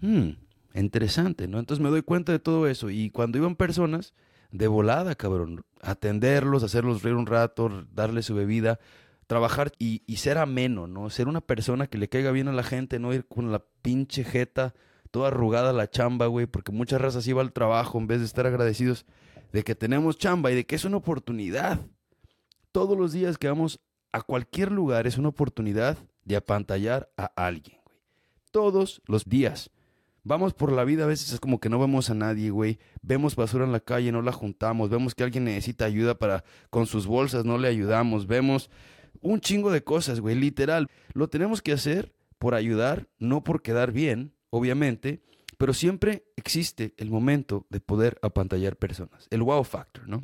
Hmm, 0.03 0.33
interesante, 0.75 1.49
¿no? 1.49 1.59
Entonces 1.59 1.83
me 1.83 1.89
doy 1.89 2.03
cuenta 2.03 2.33
de 2.33 2.39
todo 2.39 2.67
eso. 2.67 2.91
Y 2.91 3.09
cuando 3.09 3.39
iban 3.39 3.57
personas, 3.57 4.13
de 4.53 4.67
volada, 4.67 5.15
cabrón, 5.15 5.65
atenderlos, 5.81 6.65
hacerlos 6.65 7.03
reír 7.03 7.17
un 7.17 7.25
rato, 7.25 7.87
darles 7.95 8.27
su 8.27 8.35
bebida, 8.35 8.79
trabajar 9.27 9.73
y, 9.79 10.03
y 10.07 10.17
ser 10.17 10.37
ameno, 10.37 10.87
¿no? 10.87 11.09
Ser 11.09 11.29
una 11.29 11.41
persona 11.41 11.87
que 11.87 11.97
le 11.97 12.11
caiga 12.11 12.31
bien 12.31 12.49
a 12.49 12.53
la 12.53 12.63
gente, 12.63 12.99
no 12.99 13.15
ir 13.15 13.25
con 13.25 13.51
la 13.51 13.65
pinche 13.81 14.23
jeta 14.23 14.75
toda 15.15 15.29
arrugada 15.29 15.73
la 15.73 15.89
chamba, 15.89 16.27
güey, 16.27 16.47
porque 16.47 16.73
muchas 16.73 17.01
razas 17.01 17.25
iban 17.29 17.47
al 17.47 17.53
trabajo 17.53 17.99
en 17.99 18.09
vez 18.09 18.19
de 18.19 18.27
estar 18.27 18.49
agradecidos 18.49 19.07
de 19.53 19.63
que 19.63 19.77
tenemos 19.77 20.19
chamba 20.19 20.51
y 20.51 20.57
de 20.57 20.67
que 20.67 20.75
es 20.75 20.85
una 20.85 20.97
oportunidad. 20.97 21.87
Todos 22.73 22.99
los 22.99 23.13
días 23.13 23.39
que 23.39 23.47
vamos 23.47 23.79
a 24.11 24.23
cualquier 24.23 24.73
lugar 24.73 25.07
es 25.07 25.17
una 25.17 25.29
oportunidad 25.29 25.99
de 26.25 26.35
apantallar 26.35 27.13
a 27.17 27.27
alguien, 27.37 27.79
güey. 27.85 27.97
Todos 28.51 29.03
los 29.07 29.25
días. 29.27 29.71
Vamos 30.25 30.53
por 30.53 30.73
la 30.73 30.83
vida, 30.83 31.05
a 31.05 31.07
veces 31.07 31.33
es 31.33 31.39
como 31.39 31.61
que 31.61 31.69
no 31.69 31.79
vemos 31.79 32.11
a 32.11 32.15
nadie, 32.15 32.51
güey. 32.51 32.81
Vemos 33.01 33.37
basura 33.37 33.65
en 33.65 33.71
la 33.71 33.79
calle, 33.79 34.11
no 34.11 34.21
la 34.21 34.33
juntamos. 34.33 34.91
Vemos 34.91 35.15
que 35.15 35.23
alguien 35.23 35.45
necesita 35.45 35.85
ayuda 35.85 36.19
para 36.19 36.43
con 36.71 36.87
sus 36.87 37.07
bolsas, 37.07 37.45
no 37.45 37.57
le 37.57 37.69
ayudamos. 37.69 38.27
Vemos 38.27 38.69
un 39.21 39.41
chingo 39.41 39.71
de 39.71 39.85
cosas, 39.85 40.19
güey, 40.19 40.35
literal. 40.35 40.89
Lo 41.13 41.29
tenemos 41.29 41.63
que 41.63 41.71
hacer 41.71 42.17
por 42.39 42.57
ayudar, 42.57 43.07
no 43.21 43.45
por 43.45 43.63
quedar 43.63 43.93
bien, 43.93 44.34
obviamente, 44.55 45.21
pero 45.59 45.75
siempre 45.75 46.27
existe 46.37 46.95
el 46.97 47.11
momento 47.11 47.67
de 47.71 47.81
poder 47.81 48.19
apantallar 48.23 48.77
personas, 48.77 49.27
el 49.31 49.43
wow 49.43 49.65
factor, 49.65 50.09
¿no? 50.09 50.23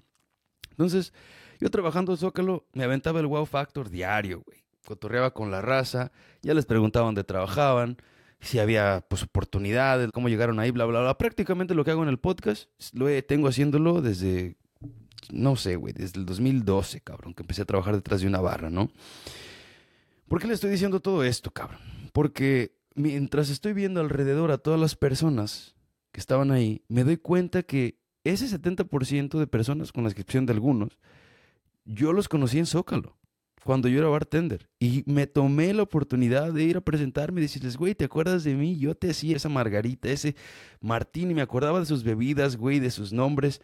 Entonces, 0.71 1.13
yo 1.59 1.69
trabajando 1.69 2.13
en 2.13 2.19
Zócalo, 2.19 2.65
me 2.73 2.85
aventaba 2.85 3.19
el 3.19 3.27
wow 3.27 3.45
factor 3.45 3.91
diario, 3.91 4.43
güey. 4.47 4.63
Cotorreaba 4.87 5.35
con 5.35 5.51
la 5.51 5.61
raza, 5.61 6.13
ya 6.43 6.55
les 6.55 6.65
preguntaba 6.65 7.07
dónde 7.07 7.25
trabajaban, 7.25 7.97
si 8.41 8.61
había 8.61 9.05
pues 9.09 9.25
oportunidades, 9.25 10.11
cómo 10.13 10.29
llegaron 10.29 10.61
ahí, 10.61 10.71
bla, 10.71 10.85
bla, 10.85 11.01
bla. 11.01 11.19
Prácticamente 11.19 11.75
lo 11.75 11.85
que 11.85 11.91
hago 11.91 12.05
en 12.05 12.09
el 12.09 12.19
podcast, 12.19 12.71
lo 12.95 13.09
tengo 13.25 13.49
haciéndolo 13.49 14.01
desde, 14.01 14.57
no 15.33 15.57
sé, 15.57 15.75
güey, 15.75 15.93
desde 15.93 16.21
el 16.21 16.27
2012, 16.27 17.01
cabrón, 17.01 17.35
que 17.35 17.43
empecé 17.43 17.63
a 17.63 17.67
trabajar 17.67 17.97
detrás 17.97 18.21
de 18.21 18.29
una 18.29 18.41
barra, 18.41 18.71
¿no? 18.71 18.93
¿Por 20.29 20.41
qué 20.41 20.47
le 20.47 20.55
estoy 20.55 20.71
diciendo 20.71 21.01
todo 21.01 21.25
esto, 21.25 21.51
cabrón? 21.51 21.81
Porque 22.13 22.80
mientras 22.95 23.51
estoy 23.51 23.73
viendo 23.73 24.01
alrededor 24.01 24.51
a 24.51 24.59
todas 24.59 24.81
las 24.81 24.97
personas 24.97 25.75
que 26.13 26.21
estaban 26.21 26.51
ahí, 26.51 26.83
me 26.89 27.05
doy 27.05 27.17
cuenta 27.17 27.63
que 27.63 27.99
ese 28.25 28.47
70% 28.47 29.39
de 29.39 29.47
personas, 29.47 29.93
con 29.93 30.05
la 30.05 30.11
excepción 30.11 30.47
de 30.47 30.53
algunos, 30.53 30.99
yo 31.85 32.13
los 32.13 32.29
conocí 32.29 32.59
en 32.59 32.67
Zócalo, 32.67 33.17
cuando 33.65 33.89
yo 33.89 33.99
era 33.99 34.09
bartender. 34.09 34.69
Y 34.79 35.03
me 35.07 35.27
tomé 35.27 35.73
la 35.75 35.83
oportunidad 35.83 36.53
de 36.53 36.65
ir 36.65 36.77
a 36.77 36.83
presentarme 36.83 37.41
y 37.41 37.43
decirles, 37.43 37.77
güey, 37.77 37.95
¿te 37.95 38.05
acuerdas 38.05 38.45
de 38.45 38.55
mí? 38.55 38.79
Yo 38.79 38.95
te 38.95 39.11
hacía 39.11 39.37
esa 39.37 39.49
margarita, 39.49 40.09
ese 40.09 40.35
martini, 40.81 41.35
me 41.35 41.43
acordaba 41.43 41.81
de 41.81 41.87
sus 41.87 42.03
bebidas, 42.03 42.57
güey, 42.57 42.81
de 42.81 42.91
sus 42.91 43.13
nombres. 43.13 43.61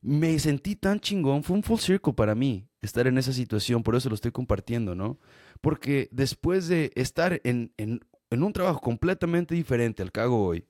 Me 0.00 0.38
sentí 0.38 0.74
tan 0.74 1.00
chingón, 1.00 1.44
fue 1.44 1.56
un 1.56 1.62
full 1.62 1.78
circle 1.78 2.12
para 2.12 2.34
mí 2.34 2.66
estar 2.80 3.06
en 3.06 3.18
esa 3.18 3.32
situación, 3.32 3.84
por 3.84 3.94
eso 3.94 4.08
lo 4.08 4.16
estoy 4.16 4.32
compartiendo, 4.32 4.96
¿no? 4.96 5.18
Porque 5.60 6.08
después 6.10 6.66
de 6.66 6.90
estar 6.96 7.40
en, 7.44 7.72
en, 7.76 8.00
en 8.32 8.42
un 8.42 8.52
trabajo 8.52 8.80
completamente 8.80 9.54
diferente 9.54 10.02
al 10.02 10.10
que 10.10 10.20
hago 10.20 10.46
hoy, 10.46 10.64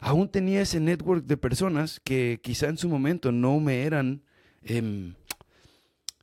aún 0.00 0.28
tenía 0.28 0.60
ese 0.60 0.78
network 0.78 1.24
de 1.24 1.36
personas 1.36 2.00
que 2.00 2.38
quizá 2.42 2.68
en 2.68 2.76
su 2.76 2.88
momento 2.88 3.32
no 3.32 3.58
me 3.60 3.82
eran... 3.82 4.22
Eh, 4.62 5.12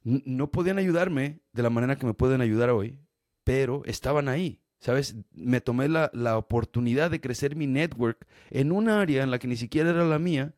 no 0.03 0.51
podían 0.51 0.77
ayudarme 0.77 1.39
de 1.53 1.63
la 1.63 1.69
manera 1.69 1.95
que 1.95 2.05
me 2.05 2.13
pueden 2.13 2.41
ayudar 2.41 2.69
hoy, 2.69 2.99
pero 3.45 3.83
estaban 3.85 4.27
ahí. 4.27 4.59
¿Sabes? 4.79 5.15
Me 5.31 5.61
tomé 5.61 5.87
la, 5.87 6.11
la, 6.13 6.37
oportunidad 6.37 7.09
de 7.09 7.21
crecer 7.21 7.55
mi 7.55 7.67
network 7.67 8.27
en 8.49 8.73
un 8.73 8.89
área 8.89 9.23
en 9.23 9.31
la 9.31 9.39
que 9.39 9.47
ni 9.47 9.55
siquiera 9.55 9.91
era 9.91 10.03
la 10.03 10.19
mía, 10.19 10.53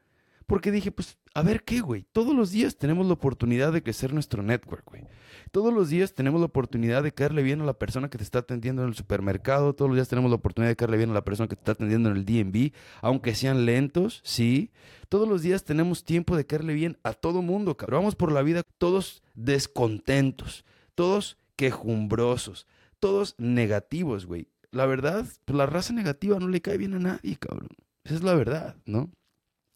porque 0.48 0.72
dije, 0.72 0.92
pues, 0.92 1.20
a 1.36 1.42
ver 1.42 1.64
qué, 1.64 1.82
güey. 1.82 2.06
Todos 2.14 2.34
los 2.34 2.52
días 2.52 2.78
tenemos 2.78 3.06
la 3.06 3.14
oportunidad 3.14 3.74
de 3.74 3.84
crecer 3.84 4.14
nuestro 4.14 4.42
network, 4.42 4.86
güey. 4.90 5.04
Todos 5.52 5.74
los 5.74 5.90
días 5.90 6.14
tenemos 6.16 6.40
la 6.40 6.46
oportunidad 6.46 7.04
de 7.04 7.14
caerle 7.14 7.44
bien 7.44 7.60
a 7.60 7.66
la 7.66 7.74
persona 7.74 8.10
que 8.10 8.18
te 8.18 8.24
está 8.24 8.40
atendiendo 8.40 8.84
en 8.84 8.88
el 8.88 8.96
supermercado. 8.96 9.76
Todos 9.76 9.90
los 9.90 9.98
días 9.98 10.08
tenemos 10.08 10.32
la 10.32 10.38
oportunidad 10.38 10.70
de 10.70 10.78
caerle 10.78 10.96
bien 10.96 11.10
a 11.10 11.14
la 11.14 11.26
persona 11.26 11.50
que 11.50 11.58
te 11.58 11.60
está 11.60 11.74
atendiendo 11.74 12.10
en 12.10 12.16
el 12.16 12.26
DMV, 12.26 12.72
aunque 13.02 13.36
sean 13.36 13.66
lentos, 13.66 14.22
sí. 14.24 14.72
Todos 15.10 15.28
los 15.28 15.42
días 15.42 15.66
tenemos 15.66 16.06
tiempo 16.06 16.38
de 16.38 16.46
caerle 16.46 16.74
bien 16.74 16.98
a 17.04 17.12
todo 17.12 17.42
mundo, 17.42 17.76
cabrón. 17.76 18.00
Vamos 18.00 18.16
por 18.16 18.32
la 18.32 18.42
vida 18.42 18.64
todos 18.78 19.22
descontentos, 19.34 20.64
todos 20.96 21.38
quejumbrosos, 21.58 22.66
todos 23.02 23.36
negativos, 23.38 24.26
güey. 24.26 24.48
La 24.72 24.86
verdad, 24.86 25.26
pues 25.44 25.58
la 25.58 25.66
raza 25.66 25.92
negativa 25.92 26.40
no 26.40 26.48
le 26.48 26.62
cae 26.62 26.78
bien 26.78 26.94
a 26.94 27.00
nadie, 27.00 27.36
cabrón. 27.36 27.76
Esa 28.06 28.16
es 28.16 28.24
la 28.24 28.36
verdad, 28.36 28.78
¿no? 28.86 29.12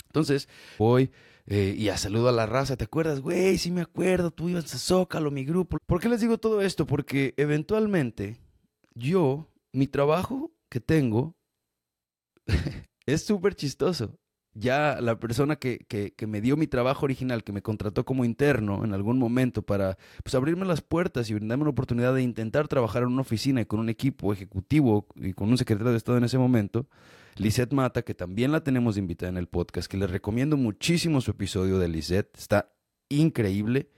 Entonces, 0.10 0.50
voy 0.78 1.12
eh, 1.46 1.75
y 1.78 1.89
a 1.89 1.98
saludo 1.98 2.30
a 2.30 2.32
la 2.32 2.46
raza. 2.46 2.78
¿Te 2.78 2.84
acuerdas? 2.84 3.22
Güey, 3.22 3.58
sí 3.58 3.72
me 3.72 3.82
acuerdo, 3.82 4.32
tú 4.32 4.50
ibas 4.50 4.74
a 4.74 4.78
Zócalo, 4.78 5.32
mi 5.32 5.46
grupo. 5.46 5.78
¿Por 5.86 6.00
qué 6.00 6.10
les 6.10 6.22
digo 6.22 6.38
todo 6.38 6.62
esto? 6.62 6.86
Porque 6.86 7.34
eventualmente 7.38 8.38
yo, 8.94 9.48
mi 9.74 9.88
trabajo 9.88 10.51
que 10.70 10.80
tengo 10.80 11.34
es 13.06 13.24
súper 13.24 13.56
chistoso. 13.56 14.19
Ya 14.53 15.00
la 15.00 15.20
persona 15.20 15.58
que, 15.58 15.79
que, 15.88 16.27
me 16.27 16.41
dio 16.41 16.58
mi 16.58 16.68
trabajo 16.68 17.06
original, 17.06 17.44
que 17.44 17.51
me 17.51 17.62
contrató 17.62 18.03
como 18.03 18.25
interno 18.25 18.84
en 18.84 18.94
algún 18.94 19.20
momento 19.20 19.62
para 19.62 19.98
pues, 20.24 20.34
abrirme 20.36 20.65
las 20.65 20.82
puertas 20.82 21.29
y 21.29 21.36
brindarme 21.36 21.62
una 21.63 21.72
oportunidad 21.72 22.13
de 22.15 22.24
intentar 22.24 22.68
trabajar 22.68 23.03
en 23.03 23.10
una 23.10 23.22
oficina 23.22 23.62
y 23.62 23.65
con 23.65 23.79
un 23.79 23.89
equipo 23.89 24.34
ejecutivo 24.34 25.08
y 25.15 25.34
con 25.34 25.50
un 25.50 25.58
secretario 25.58 25.91
de 25.91 25.98
Estado 25.98 26.18
en 26.18 26.24
ese 26.24 26.38
momento, 26.38 26.88
Lisette 27.36 27.74
Mata, 27.74 28.01
que 28.01 28.15
también 28.15 28.51
la 28.51 28.63
tenemos 28.63 28.98
invitada 28.98 29.29
en 29.29 29.38
el 29.38 29.48
podcast, 29.48 29.89
que 29.89 29.98
les 29.98 30.10
recomiendo 30.10 30.58
muchísimo 30.58 31.22
su 31.22 31.32
episodio 31.32 31.79
de 31.79 31.88
Lisette, 31.88 32.38
está 32.38 32.74
increíble. 33.08 33.91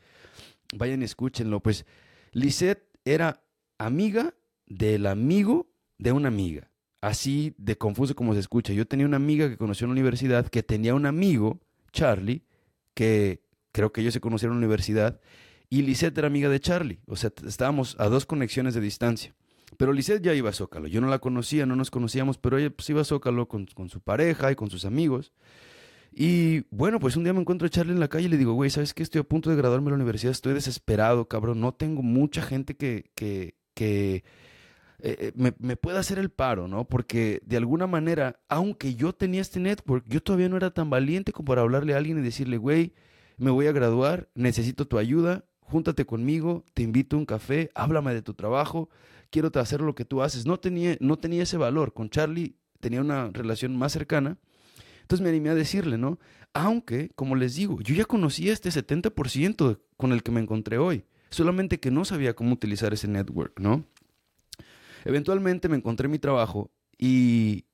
Vayan 0.75 1.01
y 1.01 1.05
escúchenlo. 1.05 1.61
Pues 1.61 1.85
Lisette 2.33 2.87
era 3.03 3.43
amiga 3.77 4.33
del 4.67 5.05
amigo 5.05 5.71
de 5.97 6.11
una 6.11 6.27
amiga. 6.27 6.70
Así 7.01 7.55
de 7.57 7.77
confuso 7.77 8.15
como 8.15 8.33
se 8.33 8.39
escucha. 8.39 8.73
Yo 8.73 8.87
tenía 8.87 9.07
una 9.07 9.17
amiga 9.17 9.49
que 9.49 9.57
conoció 9.57 9.85
en 9.85 9.89
la 9.89 9.93
universidad 9.93 10.47
que 10.47 10.61
tenía 10.61 10.93
un 10.93 11.07
amigo, 11.07 11.59
Charlie, 11.91 12.45
que 12.93 13.41
creo 13.71 13.91
que 13.91 14.01
ellos 14.01 14.13
se 14.13 14.21
conocieron 14.21 14.57
en 14.57 14.61
la 14.61 14.67
universidad, 14.67 15.19
y 15.69 15.81
Lisette 15.81 16.17
era 16.17 16.27
amiga 16.27 16.49
de 16.49 16.59
Charlie. 16.59 16.99
O 17.07 17.15
sea, 17.15 17.31
estábamos 17.47 17.95
a 17.97 18.07
dos 18.07 18.25
conexiones 18.25 18.73
de 18.75 18.81
distancia. 18.81 19.33
Pero 19.77 19.93
Lisette 19.93 20.21
ya 20.21 20.33
iba 20.33 20.49
a 20.49 20.53
Zócalo. 20.53 20.87
Yo 20.87 21.01
no 21.01 21.07
la 21.07 21.19
conocía, 21.19 21.65
no 21.65 21.75
nos 21.75 21.89
conocíamos, 21.89 22.37
pero 22.37 22.57
ella 22.57 22.69
pues, 22.69 22.89
iba 22.89 23.01
a 23.01 23.05
Zócalo 23.05 23.47
con, 23.47 23.65
con, 23.67 23.89
su 23.89 24.01
pareja 24.01 24.51
y 24.51 24.55
con 24.55 24.69
sus 24.69 24.85
amigos. 24.85 25.31
Y 26.11 26.65
bueno, 26.69 26.99
pues 26.99 27.15
un 27.15 27.23
día 27.23 27.33
me 27.33 27.39
encuentro 27.39 27.65
a 27.65 27.69
Charlie 27.69 27.93
en 27.93 28.01
la 28.01 28.09
calle 28.09 28.25
y 28.25 28.29
le 28.29 28.37
digo, 28.37 28.53
güey, 28.53 28.69
¿sabes 28.69 28.93
qué? 28.93 29.01
Estoy 29.01 29.21
a 29.21 29.23
punto 29.23 29.49
de 29.49 29.55
graduarme 29.55 29.85
de 29.85 29.91
la 29.91 29.95
universidad, 29.95 30.31
estoy 30.31 30.53
desesperado, 30.53 31.27
cabrón. 31.27 31.61
No 31.61 31.73
tengo 31.73 32.03
mucha 32.03 32.41
gente 32.41 32.75
que, 32.75 33.09
que, 33.15 33.55
que 33.73 34.25
eh, 35.03 35.31
me, 35.35 35.53
me, 35.59 35.75
pueda 35.75 35.99
hacer 35.99 36.19
el 36.19 36.29
paro, 36.29 36.67
¿no? 36.67 36.85
Porque 36.85 37.41
de 37.45 37.57
alguna 37.57 37.87
manera, 37.87 38.39
aunque 38.49 38.95
yo 38.95 39.13
tenía 39.13 39.41
este 39.41 39.59
network, 39.59 40.05
yo 40.07 40.21
todavía 40.21 40.49
no 40.49 40.57
era 40.57 40.71
tan 40.71 40.89
valiente 40.89 41.31
como 41.31 41.47
para 41.47 41.61
hablarle 41.61 41.93
a 41.93 41.97
alguien 41.97 42.19
y 42.19 42.21
decirle, 42.21 42.57
güey, 42.57 42.93
me 43.37 43.51
voy 43.51 43.67
a 43.67 43.71
graduar, 43.71 44.29
necesito 44.35 44.85
tu 44.85 44.97
ayuda, 44.97 45.45
júntate 45.61 46.05
conmigo, 46.05 46.65
te 46.73 46.83
invito 46.83 47.15
a 47.15 47.19
un 47.19 47.25
café, 47.25 47.71
háblame 47.73 48.13
de 48.13 48.21
tu 48.21 48.33
trabajo, 48.33 48.89
quiero 49.31 49.49
hacer 49.55 49.81
lo 49.81 49.95
que 49.95 50.05
tú 50.05 50.21
haces. 50.21 50.45
No 50.45 50.59
tenía, 50.59 50.97
no 50.99 51.17
tenía 51.17 51.43
ese 51.43 51.57
valor. 51.57 51.93
Con 51.93 52.09
Charlie 52.09 52.55
tenía 52.79 53.01
una 53.01 53.29
relación 53.31 53.75
más 53.75 53.93
cercana. 53.93 54.37
Entonces 55.01 55.23
me 55.23 55.29
animé 55.29 55.49
a 55.49 55.55
decirle, 55.55 55.97
¿no? 55.97 56.19
Aunque, 56.53 57.09
como 57.15 57.35
les 57.35 57.55
digo, 57.55 57.79
yo 57.81 57.95
ya 57.95 58.05
conocía 58.05 58.53
este 58.53 58.69
70% 58.69 59.79
con 59.97 60.11
el 60.11 60.21
que 60.21 60.31
me 60.31 60.41
encontré 60.41 60.77
hoy. 60.77 61.05
Solamente 61.29 61.79
que 61.79 61.91
no 61.91 62.05
sabía 62.05 62.35
cómo 62.35 62.53
utilizar 62.53 62.93
ese 62.93 63.07
network, 63.07 63.59
¿no? 63.59 63.85
Eventualmente 65.05 65.69
me 65.69 65.77
encontré 65.77 66.07
mi 66.07 66.19
trabajo 66.19 66.71
y 66.97 67.65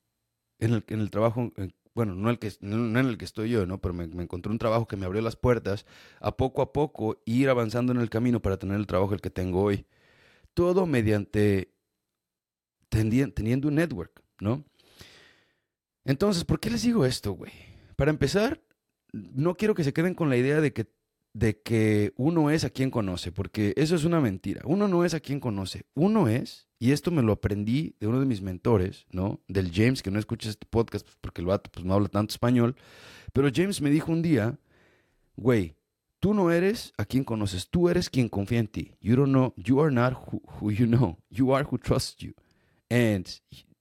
en 0.59 0.73
el, 0.73 0.83
en 0.87 1.01
el 1.01 1.09
trabajo, 1.09 1.51
bueno, 1.93 2.15
no, 2.15 2.29
el 2.29 2.39
que, 2.39 2.51
no, 2.61 2.99
en 2.99 3.05
el 3.05 3.17
que 3.17 3.25
estoy 3.25 3.49
yo, 3.49 3.65
¿no? 3.65 3.79
Pero 3.79 3.93
me, 3.93 4.07
me, 4.07 4.23
encontré 4.23 4.51
un 4.51 4.59
trabajo 4.59 4.87
que 4.87 4.97
me 4.97 5.05
abrió 5.05 5.21
las 5.21 5.35
puertas 5.35 5.85
a 6.19 6.35
poco 6.35 6.61
a 6.61 6.73
poco 6.73 7.21
ir 7.25 7.49
avanzando 7.49 7.91
en 7.91 7.99
el 7.99 8.09
camino 8.09 8.41
para 8.41 8.57
tener 8.57 8.77
el 8.77 8.87
trabajo 8.87 9.13
el 9.13 9.21
que 9.21 9.29
tengo 9.29 9.63
hoy 9.63 9.85
todo 10.53 10.87
mediante 10.87 11.71
teniendo 12.89 13.67
un 13.67 13.75
network, 13.75 14.23
¿no? 14.39 14.65
Entonces, 16.03 16.45
¿por 16.45 16.59
qué 16.59 16.71
les 16.71 16.81
digo 16.81 17.05
esto, 17.05 17.33
güey? 17.33 17.51
Para 17.95 18.09
empezar, 18.09 18.61
no 19.11 19.55
quiero 19.55 19.75
que 19.75 19.83
se 19.83 19.93
queden 19.93 20.15
con 20.15 20.29
la 20.29 20.37
idea 20.37 20.59
de 20.59 20.73
que, 20.73 20.87
de 21.33 21.61
que 21.61 22.13
uno 22.17 22.49
es 22.49 22.63
a 22.63 22.69
quien 22.69 22.89
conoce, 22.89 23.31
porque 23.31 23.73
eso 23.77 23.95
es 23.95 24.03
una 24.03 24.19
mentira. 24.19 24.61
Uno 24.65 24.87
no 24.87 25.05
es 25.05 25.13
a 25.13 25.19
quien 25.19 25.39
conoce. 25.39 25.83
Uno 25.93 26.27
es, 26.27 26.67
y 26.79 26.91
esto 26.91 27.11
me 27.11 27.21
lo 27.21 27.33
aprendí 27.33 27.95
de 27.99 28.07
uno 28.07 28.19
de 28.19 28.25
mis 28.25 28.41
mentores, 28.41 29.05
¿no? 29.11 29.39
Del 29.47 29.71
James, 29.73 30.01
que 30.01 30.11
no 30.11 30.19
escucha 30.19 30.49
este 30.49 30.65
podcast 30.69 31.05
pues, 31.05 31.17
porque 31.21 31.41
el 31.41 31.47
vato 31.47 31.69
pues, 31.71 31.85
no 31.85 31.93
habla 31.93 32.07
tanto 32.07 32.31
español, 32.31 32.75
pero 33.33 33.49
James 33.53 33.81
me 33.81 33.89
dijo 33.89 34.11
un 34.11 34.21
día, 34.21 34.59
güey, 35.35 35.77
Tú 36.19 36.33
no 36.33 36.49
eres 36.49 36.93
a 36.97 37.05
quien 37.05 37.23
conoces, 37.23 37.69
tú 37.69 37.89
eres 37.89 38.09
quien 38.09 38.27
confía 38.27 38.59
en 38.59 38.67
ti. 38.67 38.95
You 38.99 39.15
don't 39.15 39.29
know, 39.29 39.53
you 39.55 39.79
are 39.81 39.91
not 39.91 40.13
who, 40.13 40.71
you 40.71 40.87
know. 40.87 41.17
You 41.29 41.53
are 41.53 41.63
who 41.63 41.77
trusts 41.77 42.23
you. 42.23 42.33
And 42.89 43.27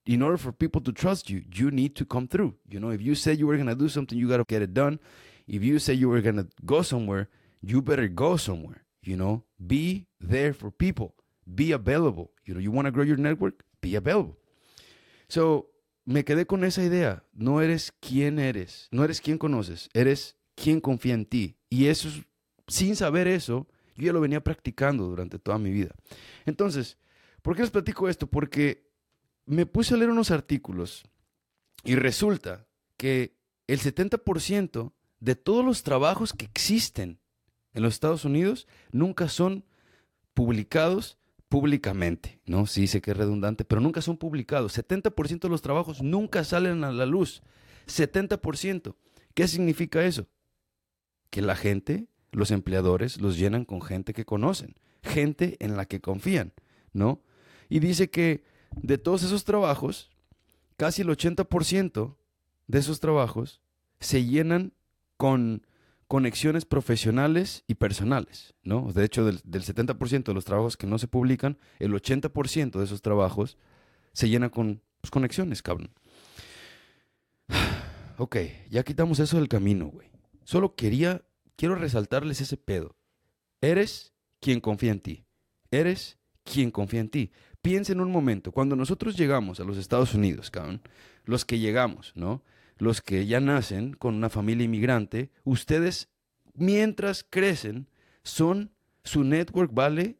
in 0.04 0.22
order 0.22 0.36
for 0.36 0.52
people 0.52 0.82
to 0.82 0.92
trust 0.92 1.30
you, 1.30 1.42
you 1.50 1.70
need 1.70 1.94
to 1.94 2.04
come 2.04 2.28
through. 2.28 2.54
You 2.68 2.78
know, 2.78 2.90
if 2.90 3.00
you 3.00 3.14
say 3.14 3.32
you 3.32 3.46
were 3.46 3.56
going 3.56 3.68
to 3.68 3.74
do 3.74 3.88
something, 3.88 4.18
you 4.18 4.28
got 4.28 4.36
to 4.36 4.44
get 4.46 4.60
it 4.60 4.74
done. 4.74 5.00
If 5.46 5.62
you 5.62 5.78
say 5.78 5.94
you 5.94 6.08
were 6.08 6.20
going 6.20 6.36
to 6.36 6.48
go 6.64 6.82
somewhere, 6.82 7.28
you 7.62 7.82
better 7.82 8.08
go 8.08 8.36
somewhere. 8.36 8.84
You 9.02 9.16
know, 9.16 9.44
be 9.64 10.06
there 10.20 10.52
for 10.52 10.70
people. 10.70 11.14
Be 11.46 11.72
available. 11.72 12.32
You 12.44 12.54
know, 12.54 12.60
you 12.60 12.72
want 12.72 12.86
to 12.86 12.90
grow 12.90 13.04
your 13.04 13.18
network, 13.18 13.64
be 13.80 13.94
available. 13.94 14.36
So, 15.28 15.70
me 16.04 16.24
quedé 16.24 16.46
con 16.46 16.64
esa 16.64 16.82
idea. 16.82 17.22
No 17.32 17.60
eres 17.60 17.92
quien 18.00 18.38
eres. 18.38 18.88
No 18.90 19.04
eres 19.04 19.20
quien 19.20 19.38
conoces. 19.38 19.88
Eres 19.94 20.36
quien 20.56 20.80
confía 20.80 21.14
en 21.14 21.26
ti. 21.26 21.56
Y 21.70 21.86
eso, 21.86 22.08
sin 22.66 22.96
saber 22.96 23.28
eso, 23.28 23.68
yo 23.96 24.06
ya 24.06 24.12
lo 24.12 24.20
venía 24.20 24.42
practicando 24.42 25.04
durante 25.04 25.38
toda 25.38 25.58
mi 25.58 25.70
vida. 25.70 25.94
Entonces, 26.44 26.98
¿por 27.42 27.54
qué 27.54 27.62
les 27.62 27.70
platico 27.70 28.08
esto? 28.08 28.26
Porque 28.26 28.90
me 29.46 29.66
puse 29.66 29.94
a 29.94 29.96
leer 29.96 30.10
unos 30.10 30.30
artículos 30.30 31.04
y 31.84 31.94
resulta 31.94 32.66
que 32.96 33.36
el 33.66 33.80
70% 33.80 34.92
de 35.20 35.34
todos 35.34 35.64
los 35.64 35.82
trabajos 35.82 36.32
que 36.32 36.44
existen 36.44 37.18
en 37.72 37.82
los 37.82 37.94
Estados 37.94 38.24
Unidos 38.24 38.66
nunca 38.90 39.28
son 39.28 39.64
publicados 40.34 41.18
públicamente, 41.48 42.40
¿no? 42.46 42.66
Sí 42.66 42.86
sé 42.86 43.00
que 43.00 43.12
es 43.12 43.16
redundante, 43.16 43.64
pero 43.64 43.80
nunca 43.80 44.02
son 44.02 44.16
publicados. 44.16 44.76
70% 44.76 45.40
de 45.40 45.48
los 45.48 45.62
trabajos 45.62 46.02
nunca 46.02 46.44
salen 46.44 46.84
a 46.84 46.92
la 46.92 47.06
luz. 47.06 47.42
70%. 47.86 48.94
¿Qué 49.34 49.48
significa 49.48 50.04
eso? 50.04 50.26
Que 51.30 51.42
la 51.42 51.54
gente, 51.54 52.06
los 52.32 52.50
empleadores, 52.50 53.20
los 53.20 53.38
llenan 53.38 53.64
con 53.64 53.80
gente 53.82 54.12
que 54.12 54.24
conocen, 54.24 54.76
gente 55.02 55.56
en 55.60 55.76
la 55.76 55.84
que 55.84 56.00
confían, 56.00 56.52
¿no? 56.92 57.22
Y 57.68 57.80
dice 57.80 58.10
que 58.10 58.44
de 58.74 58.98
todos 58.98 59.22
esos 59.22 59.44
trabajos, 59.44 60.10
casi 60.76 61.02
el 61.02 61.08
80% 61.08 62.16
de 62.66 62.78
esos 62.78 63.00
trabajos 63.00 63.60
se 64.00 64.24
llenan 64.24 64.72
con 65.16 65.66
conexiones 66.08 66.64
profesionales 66.64 67.64
y 67.66 67.74
personales, 67.74 68.54
¿no? 68.62 68.92
De 68.92 69.04
hecho, 69.04 69.24
del, 69.24 69.42
70% 69.42 70.24
de 70.24 70.34
los 70.34 70.44
trabajos 70.44 70.76
que 70.76 70.86
no 70.86 70.98
se 70.98 71.08
publican, 71.08 71.58
el 71.78 71.92
80% 71.92 72.78
de 72.78 72.84
esos 72.84 73.02
trabajos 73.02 73.58
se 74.12 74.28
llena 74.28 74.50
con 74.50 74.82
pues, 75.00 75.10
conexiones, 75.10 75.62
cabrón. 75.62 75.90
Ok, 78.18 78.38
ya 78.70 78.82
quitamos 78.82 79.20
eso 79.20 79.36
del 79.36 79.46
camino, 79.46 79.88
güey. 79.88 80.08
Solo 80.44 80.74
quería, 80.74 81.26
quiero 81.54 81.74
resaltarles 81.74 82.40
ese 82.40 82.56
pedo. 82.56 82.96
Eres 83.60 84.14
quien 84.40 84.60
confía 84.60 84.92
en 84.92 85.00
ti. 85.00 85.26
Eres 85.70 86.16
quien 86.42 86.70
confía 86.70 87.00
en 87.00 87.10
ti. 87.10 87.30
Piensa 87.60 87.92
en 87.92 88.00
un 88.00 88.10
momento, 88.10 88.52
cuando 88.52 88.74
nosotros 88.74 89.18
llegamos 89.18 89.60
a 89.60 89.64
los 89.64 89.76
Estados 89.76 90.14
Unidos, 90.14 90.50
cabrón, 90.50 90.80
los 91.24 91.44
que 91.44 91.58
llegamos, 91.58 92.12
¿no? 92.14 92.42
Los 92.76 93.00
que 93.00 93.26
ya 93.26 93.40
nacen 93.40 93.94
con 93.94 94.14
una 94.14 94.30
familia 94.30 94.64
inmigrante, 94.64 95.30
ustedes 95.44 96.10
mientras 96.54 97.24
crecen 97.28 97.88
son 98.22 98.72
su 99.04 99.24
network 99.24 99.72
vale 99.72 100.18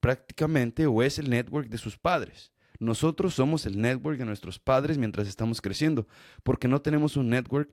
prácticamente 0.00 0.86
o 0.86 1.02
es 1.02 1.18
el 1.18 1.30
network 1.30 1.68
de 1.68 1.78
sus 1.78 1.98
padres. 1.98 2.52
Nosotros 2.78 3.34
somos 3.34 3.66
el 3.66 3.80
network 3.80 4.18
de 4.18 4.24
nuestros 4.24 4.58
padres 4.58 4.98
mientras 4.98 5.26
estamos 5.26 5.60
creciendo, 5.60 6.06
porque 6.44 6.68
no 6.68 6.80
tenemos 6.80 7.16
un 7.16 7.28
network 7.28 7.72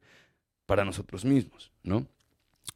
para 0.66 0.84
nosotros 0.84 1.24
mismos, 1.24 1.72
¿no? 1.84 2.08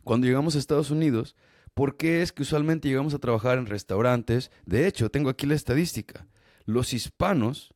Cuando 0.04 0.28
llegamos 0.28 0.56
a 0.56 0.60
Estados 0.60 0.92
Unidos, 0.92 1.36
¿por 1.74 1.98
qué 1.98 2.22
es 2.22 2.32
que 2.32 2.44
usualmente 2.44 2.88
llegamos 2.88 3.16
a 3.16 3.20
trabajar 3.20 3.58
en 3.58 3.66
restaurantes? 3.66 4.52
De 4.66 4.86
hecho, 4.86 5.10
tengo 5.10 5.30
aquí 5.30 5.48
la 5.48 5.56
estadística. 5.56 6.28
Los 6.66 6.94
hispanos 6.94 7.74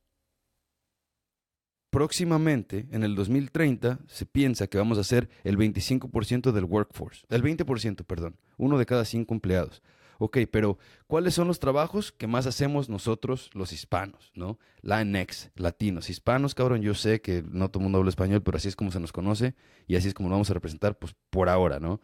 próximamente, 1.94 2.88
en 2.90 3.04
el 3.04 3.14
2030, 3.14 4.00
se 4.08 4.26
piensa 4.26 4.66
que 4.66 4.80
vamos 4.80 4.98
a 4.98 5.04
ser 5.04 5.30
el 5.44 5.60
25% 5.60 6.52
del 6.52 6.64
workforce. 6.64 7.24
El 7.30 7.44
20%, 7.44 8.04
perdón. 8.04 8.36
Uno 8.58 8.80
de 8.80 8.88
cada 8.88 9.06
cinco 9.06 9.36
empleados. 9.36 9.84
Ok, 10.18 10.40
pero 10.50 10.80
¿cuáles 11.06 11.36
son 11.36 11.48
los 11.48 11.60
trabajos 11.60 12.12
que 12.12 12.26
más 12.26 12.48
hacemos 12.48 12.90
nosotros 12.90 13.52
los 13.54 13.72
hispanos, 13.74 14.32
no? 14.34 14.58
Latinx, 14.82 15.52
latinos, 15.56 16.10
hispanos, 16.10 16.56
cabrón, 16.56 16.82
yo 16.82 16.96
sé 16.96 17.22
que 17.22 17.44
no 17.48 17.70
todo 17.70 17.82
el 17.82 17.84
mundo 17.84 18.00
habla 18.00 18.10
español, 18.10 18.42
pero 18.42 18.58
así 18.58 18.70
es 18.70 18.76
como 18.76 18.92
se 18.92 19.00
nos 19.00 19.12
conoce 19.12 19.54
y 19.86 19.96
así 19.96 20.08
es 20.08 20.16
como 20.16 20.30
lo 20.30 20.34
vamos 20.34 20.50
a 20.50 20.56
representar, 20.56 20.98
pues 20.98 21.16
por 21.30 21.48
ahora, 21.48 21.80
¿no? 21.80 22.02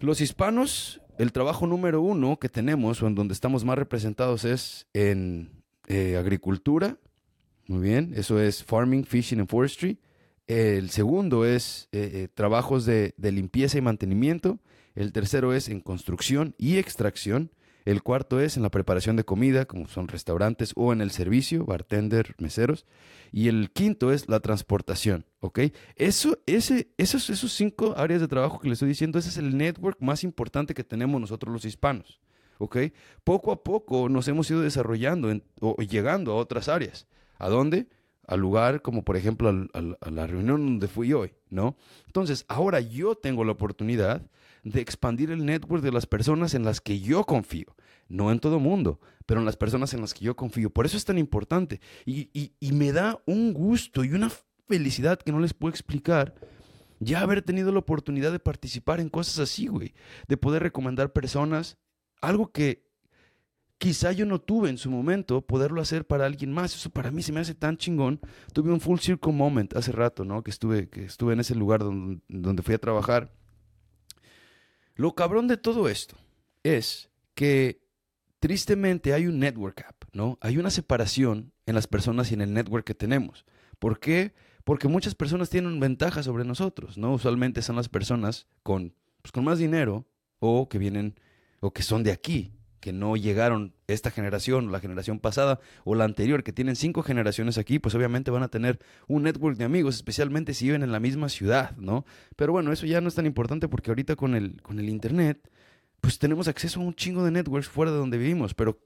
Los 0.00 0.20
hispanos, 0.20 1.00
el 1.16 1.32
trabajo 1.32 1.66
número 1.66 2.02
uno 2.02 2.38
que 2.38 2.50
tenemos 2.50 3.02
o 3.02 3.06
en 3.06 3.14
donde 3.14 3.32
estamos 3.32 3.64
más 3.64 3.78
representados 3.78 4.44
es 4.44 4.86
en 4.92 5.62
eh, 5.86 6.16
agricultura, 6.18 6.98
muy 7.70 7.88
bien, 7.88 8.14
eso 8.16 8.40
es 8.40 8.64
Farming, 8.64 9.04
Fishing 9.04 9.38
and 9.38 9.48
Forestry. 9.48 10.00
El 10.48 10.90
segundo 10.90 11.44
es 11.44 11.88
eh, 11.92 12.10
eh, 12.14 12.28
trabajos 12.34 12.84
de, 12.84 13.14
limpieza 13.16 13.78
y 13.78 13.80
mantenimiento. 13.80 14.58
El 14.96 15.12
tercero 15.12 15.54
es 15.54 15.68
en 15.68 15.80
construcción 15.80 16.56
y 16.58 16.78
extracción. 16.78 17.52
El 17.84 18.02
cuarto 18.02 18.40
es 18.40 18.56
en 18.56 18.64
la 18.64 18.72
preparación 18.72 19.14
de 19.14 19.22
comida, 19.22 19.66
como 19.66 19.86
son 19.86 20.08
restaurantes 20.08 20.72
o 20.74 20.92
en 20.92 21.00
el 21.00 21.12
servicio, 21.12 21.64
bartender, 21.64 22.34
meseros. 22.38 22.86
Y 23.30 23.46
el 23.46 23.70
quinto 23.70 24.12
es 24.12 24.28
la 24.28 24.40
transportación, 24.40 25.24
¿ok? 25.38 25.60
Eso, 25.94 26.40
ese, 26.46 26.88
esos, 26.98 27.30
esos 27.30 27.52
cinco 27.52 27.94
áreas 27.96 28.20
de 28.20 28.26
trabajo 28.26 28.58
que 28.58 28.66
les 28.66 28.78
estoy 28.78 28.88
diciendo, 28.88 29.20
ese 29.20 29.28
es 29.28 29.36
el 29.36 29.56
network 29.56 29.98
más 30.00 30.24
importante 30.24 30.74
que 30.74 30.82
tenemos 30.82 31.20
nosotros 31.20 31.52
los 31.52 31.64
hispanos, 31.64 32.18
¿ok? 32.58 32.78
Poco 33.22 33.52
a 33.52 33.62
poco 33.62 34.08
nos 34.08 34.26
hemos 34.26 34.50
ido 34.50 34.60
desarrollando 34.60 35.40
o 35.60 35.80
llegando 35.82 36.32
a 36.32 36.34
otras 36.34 36.68
áreas. 36.68 37.06
¿A 37.40 37.48
dónde? 37.48 37.88
Al 38.26 38.38
lugar 38.38 38.82
como 38.82 39.02
por 39.02 39.16
ejemplo 39.16 39.48
a 39.48 40.10
la 40.10 40.26
reunión 40.26 40.64
donde 40.64 40.86
fui 40.86 41.12
hoy, 41.12 41.32
¿no? 41.48 41.76
Entonces, 42.06 42.44
ahora 42.46 42.80
yo 42.80 43.16
tengo 43.16 43.44
la 43.44 43.52
oportunidad 43.52 44.22
de 44.62 44.80
expandir 44.80 45.30
el 45.30 45.44
network 45.44 45.82
de 45.82 45.90
las 45.90 46.06
personas 46.06 46.54
en 46.54 46.64
las 46.64 46.80
que 46.80 47.00
yo 47.00 47.24
confío. 47.24 47.74
No 48.08 48.30
en 48.30 48.40
todo 48.40 48.58
mundo, 48.58 49.00
pero 49.24 49.40
en 49.40 49.46
las 49.46 49.56
personas 49.56 49.94
en 49.94 50.00
las 50.00 50.14
que 50.14 50.24
yo 50.24 50.36
confío. 50.36 50.70
Por 50.70 50.84
eso 50.84 50.96
es 50.96 51.04
tan 51.04 51.18
importante. 51.18 51.80
Y, 52.04 52.28
y 52.60 52.72
me 52.72 52.92
da 52.92 53.20
un 53.24 53.52
gusto 53.52 54.04
y 54.04 54.12
una 54.12 54.30
felicidad 54.68 55.18
que 55.18 55.32
no 55.32 55.40
les 55.40 55.54
puedo 55.54 55.70
explicar 55.70 56.34
ya 57.00 57.22
haber 57.22 57.40
tenido 57.42 57.72
la 57.72 57.78
oportunidad 57.78 58.30
de 58.30 58.38
participar 58.38 59.00
en 59.00 59.08
cosas 59.08 59.38
así, 59.38 59.66
güey. 59.66 59.94
De 60.28 60.36
poder 60.36 60.62
recomendar 60.62 61.12
personas. 61.12 61.78
Algo 62.20 62.52
que 62.52 62.89
quizá 63.80 64.12
yo 64.12 64.26
no 64.26 64.38
tuve 64.38 64.68
en 64.68 64.76
su 64.76 64.90
momento 64.90 65.40
poderlo 65.40 65.80
hacer 65.80 66.06
para 66.06 66.26
alguien 66.26 66.52
más. 66.52 66.74
Eso 66.74 66.90
para 66.90 67.10
mí 67.10 67.22
se 67.22 67.32
me 67.32 67.40
hace 67.40 67.54
tan 67.54 67.78
chingón. 67.78 68.20
Tuve 68.52 68.70
un 68.70 68.80
full 68.80 68.98
circle 68.98 69.32
moment 69.32 69.74
hace 69.74 69.90
rato, 69.90 70.22
¿no? 70.22 70.44
Que 70.44 70.50
estuve, 70.50 70.90
que 70.90 71.06
estuve 71.06 71.32
en 71.32 71.40
ese 71.40 71.54
lugar 71.54 71.80
donde, 71.80 72.20
donde 72.28 72.62
fui 72.62 72.74
a 72.74 72.78
trabajar. 72.78 73.32
Lo 74.96 75.14
cabrón 75.14 75.48
de 75.48 75.56
todo 75.56 75.88
esto 75.88 76.14
es 76.62 77.08
que 77.34 77.82
tristemente 78.38 79.14
hay 79.14 79.26
un 79.26 79.38
network 79.38 79.80
gap, 79.80 79.96
¿no? 80.12 80.36
Hay 80.42 80.58
una 80.58 80.68
separación 80.68 81.54
en 81.64 81.74
las 81.74 81.86
personas 81.86 82.30
y 82.30 82.34
en 82.34 82.42
el 82.42 82.52
network 82.52 82.84
que 82.84 82.94
tenemos. 82.94 83.46
¿Por 83.78 83.98
qué? 83.98 84.34
Porque 84.62 84.88
muchas 84.88 85.14
personas 85.14 85.48
tienen 85.48 85.80
ventaja 85.80 86.22
sobre 86.22 86.44
nosotros, 86.44 86.98
¿no? 86.98 87.14
Usualmente 87.14 87.62
son 87.62 87.76
las 87.76 87.88
personas 87.88 88.46
con, 88.62 88.94
pues, 89.22 89.32
con 89.32 89.42
más 89.42 89.58
dinero 89.58 90.06
o 90.38 90.68
que 90.68 90.76
vienen 90.76 91.18
o 91.60 91.72
que 91.72 91.82
son 91.82 92.02
de 92.02 92.12
aquí, 92.12 92.52
que 92.80 92.92
no 92.92 93.16
llegaron 93.16 93.74
esta 93.86 94.10
generación, 94.10 94.72
la 94.72 94.80
generación 94.80 95.20
pasada 95.20 95.60
o 95.84 95.94
la 95.94 96.04
anterior, 96.04 96.42
que 96.42 96.52
tienen 96.52 96.76
cinco 96.76 97.02
generaciones 97.02 97.58
aquí, 97.58 97.78
pues 97.78 97.94
obviamente 97.94 98.30
van 98.30 98.42
a 98.42 98.48
tener 98.48 98.80
un 99.06 99.22
network 99.22 99.56
de 99.56 99.64
amigos, 99.64 99.96
especialmente 99.96 100.54
si 100.54 100.64
viven 100.66 100.82
en 100.82 100.90
la 100.90 101.00
misma 101.00 101.28
ciudad, 101.28 101.76
¿no? 101.76 102.04
Pero 102.36 102.52
bueno, 102.52 102.72
eso 102.72 102.86
ya 102.86 103.00
no 103.00 103.08
es 103.08 103.14
tan 103.14 103.26
importante 103.26 103.68
porque 103.68 103.90
ahorita 103.90 104.16
con 104.16 104.34
el, 104.34 104.60
con 104.62 104.78
el 104.78 104.88
Internet, 104.88 105.50
pues 106.00 106.18
tenemos 106.18 106.48
acceso 106.48 106.80
a 106.80 106.84
un 106.84 106.94
chingo 106.94 107.22
de 107.24 107.30
networks 107.30 107.68
fuera 107.68 107.92
de 107.92 107.98
donde 107.98 108.18
vivimos, 108.18 108.54
pero 108.54 108.80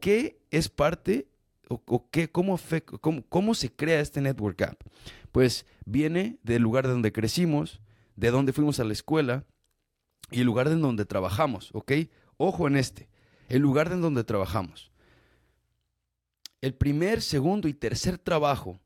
¿qué 0.00 0.40
es 0.50 0.68
parte 0.68 1.28
o, 1.68 2.10
qué, 2.10 2.28
cómo, 2.28 2.58
cómo, 3.00 3.22
cómo 3.28 3.54
se 3.54 3.70
crea 3.70 4.00
este 4.00 4.20
network 4.20 4.60
app? 4.62 4.82
Pues 5.30 5.66
viene 5.84 6.38
del 6.42 6.62
lugar 6.62 6.86
de 6.86 6.92
donde 6.92 7.12
crecimos, 7.12 7.80
de 8.16 8.32
donde 8.32 8.52
fuimos 8.52 8.80
a 8.80 8.84
la 8.84 8.92
escuela 8.92 9.44
y 10.32 10.40
el 10.40 10.46
lugar 10.46 10.68
de 10.68 10.74
donde 10.74 11.04
trabajamos, 11.04 11.70
¿ok? 11.72 11.92
Ojo 12.36 12.66
en 12.66 12.76
este 12.76 13.08
el 13.50 13.60
lugar 13.60 13.92
en 13.92 14.00
donde 14.00 14.24
trabajamos. 14.24 14.90
El 16.62 16.74
primer, 16.74 17.20
segundo 17.20 17.68
y 17.68 17.74
tercer 17.74 18.16
trabajo, 18.16 18.80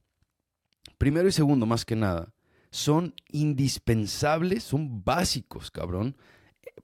primero 0.98 1.28
y 1.28 1.32
segundo 1.32 1.66
más 1.66 1.84
que 1.84 1.94
nada, 1.94 2.32
son 2.70 3.14
indispensables, 3.28 4.64
son 4.64 5.04
básicos, 5.04 5.70
cabrón, 5.70 6.16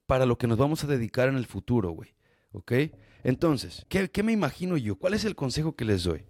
para 0.06 0.26
lo 0.26 0.36
que 0.36 0.46
nos 0.46 0.58
vamos 0.58 0.84
a 0.84 0.86
dedicar 0.86 1.28
en 1.28 1.36
el 1.36 1.46
futuro, 1.46 1.90
güey. 1.90 2.14
¿Ok? 2.52 2.72
Entonces, 3.24 3.86
¿qué, 3.88 4.10
¿qué, 4.10 4.22
me 4.22 4.32
imagino 4.32 4.76
yo? 4.76 4.96
¿Cuál 4.96 5.14
es 5.14 5.24
el 5.24 5.34
consejo 5.34 5.74
que 5.74 5.84
les 5.84 6.04
doy? 6.04 6.24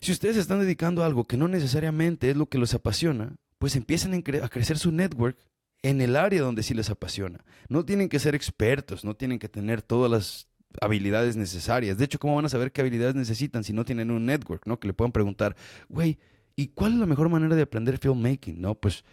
Si 0.00 0.12
ustedes 0.12 0.36
están 0.36 0.60
dedicando 0.60 1.02
a 1.02 1.06
algo 1.06 1.26
que 1.26 1.36
no 1.36 1.46
necesariamente 1.46 2.30
es 2.30 2.36
lo 2.36 2.46
que 2.46 2.58
los 2.58 2.74
apasiona, 2.74 3.36
pues 3.58 3.76
empiecen 3.76 4.14
a 4.14 4.48
crecer 4.48 4.78
su 4.78 4.90
network 4.90 5.38
en 5.82 6.00
el 6.00 6.16
área 6.16 6.42
donde 6.42 6.62
sí 6.62 6.74
les 6.74 6.90
apasiona. 6.90 7.44
No 7.68 7.84
tienen 7.84 8.08
que 8.08 8.18
ser 8.18 8.34
expertos, 8.34 9.04
no 9.04 9.14
tienen 9.14 9.38
que 9.38 9.48
tener 9.48 9.82
todas 9.82 10.10
las 10.10 10.48
habilidades 10.80 11.36
necesarias. 11.36 11.98
De 11.98 12.04
hecho, 12.04 12.18
¿cómo 12.18 12.36
van 12.36 12.44
a 12.44 12.50
saber 12.50 12.72
qué 12.72 12.80
habilidades 12.80 13.14
necesitan 13.14 13.64
si 13.64 13.72
no 13.72 13.84
tienen 13.84 14.10
un 14.10 14.26
network, 14.26 14.66
¿no? 14.66 14.78
Que 14.78 14.88
le 14.88 14.94
puedan 14.94 15.12
preguntar, 15.12 15.56
güey, 15.88 16.18
¿y 16.54 16.68
cuál 16.68 16.92
es 16.92 16.98
la 16.98 17.06
mejor 17.06 17.28
manera 17.28 17.56
de 17.56 17.62
aprender 17.62 17.98
filmmaking? 17.98 18.60
No, 18.60 18.74
pues 18.74 19.04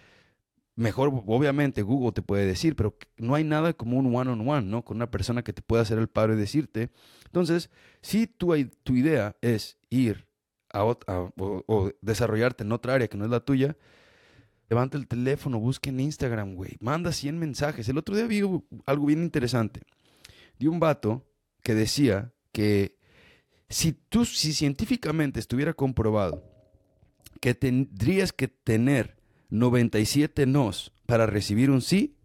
mejor, 0.75 1.12
obviamente, 1.25 1.82
Google 1.82 2.12
te 2.12 2.21
puede 2.21 2.45
decir, 2.45 2.75
pero 2.75 2.97
no 3.17 3.34
hay 3.34 3.43
nada 3.43 3.73
como 3.73 3.97
un 3.97 4.13
one-on-one, 4.13 4.67
¿no? 4.67 4.84
Con 4.84 4.97
una 4.97 5.10
persona 5.10 5.43
que 5.43 5.53
te 5.53 5.62
pueda 5.62 5.82
hacer 5.82 5.97
el 5.97 6.08
paro 6.08 6.34
y 6.34 6.38
decirte. 6.38 6.91
Entonces, 7.25 7.69
si 8.01 8.27
tu, 8.27 8.53
tu 8.84 8.93
idea 8.93 9.36
es 9.41 9.77
ir 9.89 10.27
a, 10.71 10.84
o 10.84 11.91
desarrollarte 12.01 12.63
en 12.63 12.71
otra 12.71 12.93
área 12.93 13.08
que 13.08 13.17
no 13.17 13.25
es 13.25 13.32
la 13.32 13.39
tuya, 13.39 13.77
levanta 14.69 14.97
el 14.97 15.08
teléfono, 15.08 15.60
busca 15.60 15.89
en 15.89 15.99
Instagram, 15.99 16.56
güey. 16.56 16.77
Manda 16.80 17.12
100 17.12 17.39
mensajes. 17.39 17.88
El 17.89 17.97
otro 17.97 18.15
día 18.15 18.25
vi 18.25 18.41
algo 18.86 19.06
bien 19.06 19.23
interesante. 19.23 19.82
De 20.60 20.67
un 20.67 20.80
vato 20.80 21.25
que 21.63 21.75
decía 21.75 22.34
que 22.51 22.97
si 23.69 23.93
tú, 23.93 24.25
si 24.25 24.53
científicamente 24.53 25.39
estuviera 25.39 25.73
comprobado 25.73 26.43
que 27.39 27.53
tendrías 27.53 28.34
que 28.34 28.47
tener 28.47 29.17
97 29.49 30.45
nos 30.45 30.91
para 31.06 31.25
recibir 31.25 31.69
un 31.69 31.82
sí, 31.82 32.17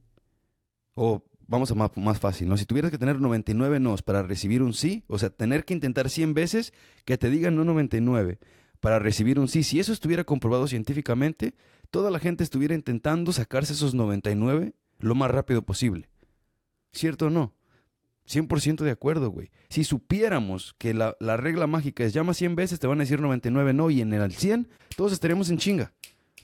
o 0.95 1.25
vamos 1.47 1.71
a 1.71 1.75
más, 1.75 1.91
más 1.97 2.19
fácil, 2.19 2.49
¿no? 2.49 2.57
Si 2.57 2.65
tuvieras 2.65 2.91
que 2.91 2.99
tener 2.99 3.21
99 3.21 3.81
nos 3.81 4.03
para 4.03 4.23
recibir 4.23 4.63
un 4.63 4.73
sí, 4.73 5.05
o 5.07 5.19
sea, 5.19 5.31
tener 5.31 5.65
que 5.65 5.75
intentar 5.75 6.09
100 6.11 6.35
veces 6.35 6.73
que 7.05 7.19
te 7.19 7.31
digan 7.31 7.57
no 7.57 7.65
99 7.65 8.39
para 8.81 8.99
recibir 8.99 9.39
un 9.39 9.49
sí, 9.49 9.63
si 9.63 9.79
eso 9.79 9.93
estuviera 9.93 10.25
comprobado 10.25 10.67
científicamente, 10.67 11.55
toda 11.93 12.11
la 12.11 12.19
gente 12.19 12.43
estuviera 12.43 12.75
intentando 12.75 13.33
sacarse 13.33 13.75
esos 13.75 13.95
99 13.95 14.73
lo 14.99 15.15
más 15.15 15.31
rápido 15.31 15.63
posible. 15.63 16.09
¿Cierto 16.93 17.27
o 17.27 17.31
no? 17.31 17.55
100% 18.27 18.83
de 18.83 18.91
acuerdo, 18.91 19.31
güey. 19.31 19.51
Si 19.69 19.85
supiéramos 19.85 20.75
que 20.79 20.95
la, 20.95 21.17
la, 21.21 21.37
regla 21.37 21.67
mágica 21.67 22.03
es 22.05 22.15
llama 22.15 22.35
100 22.35 22.57
veces, 22.57 22.81
te 22.81 22.87
van 22.87 22.99
a 22.99 23.03
decir 23.05 23.21
99 23.21 23.75
no, 23.75 23.91
y 23.91 24.01
en 24.01 24.13
el 24.15 24.33
100 24.33 24.69
todos 24.97 25.13
estaríamos 25.13 25.51
en 25.51 25.59
chinga. 25.59 25.93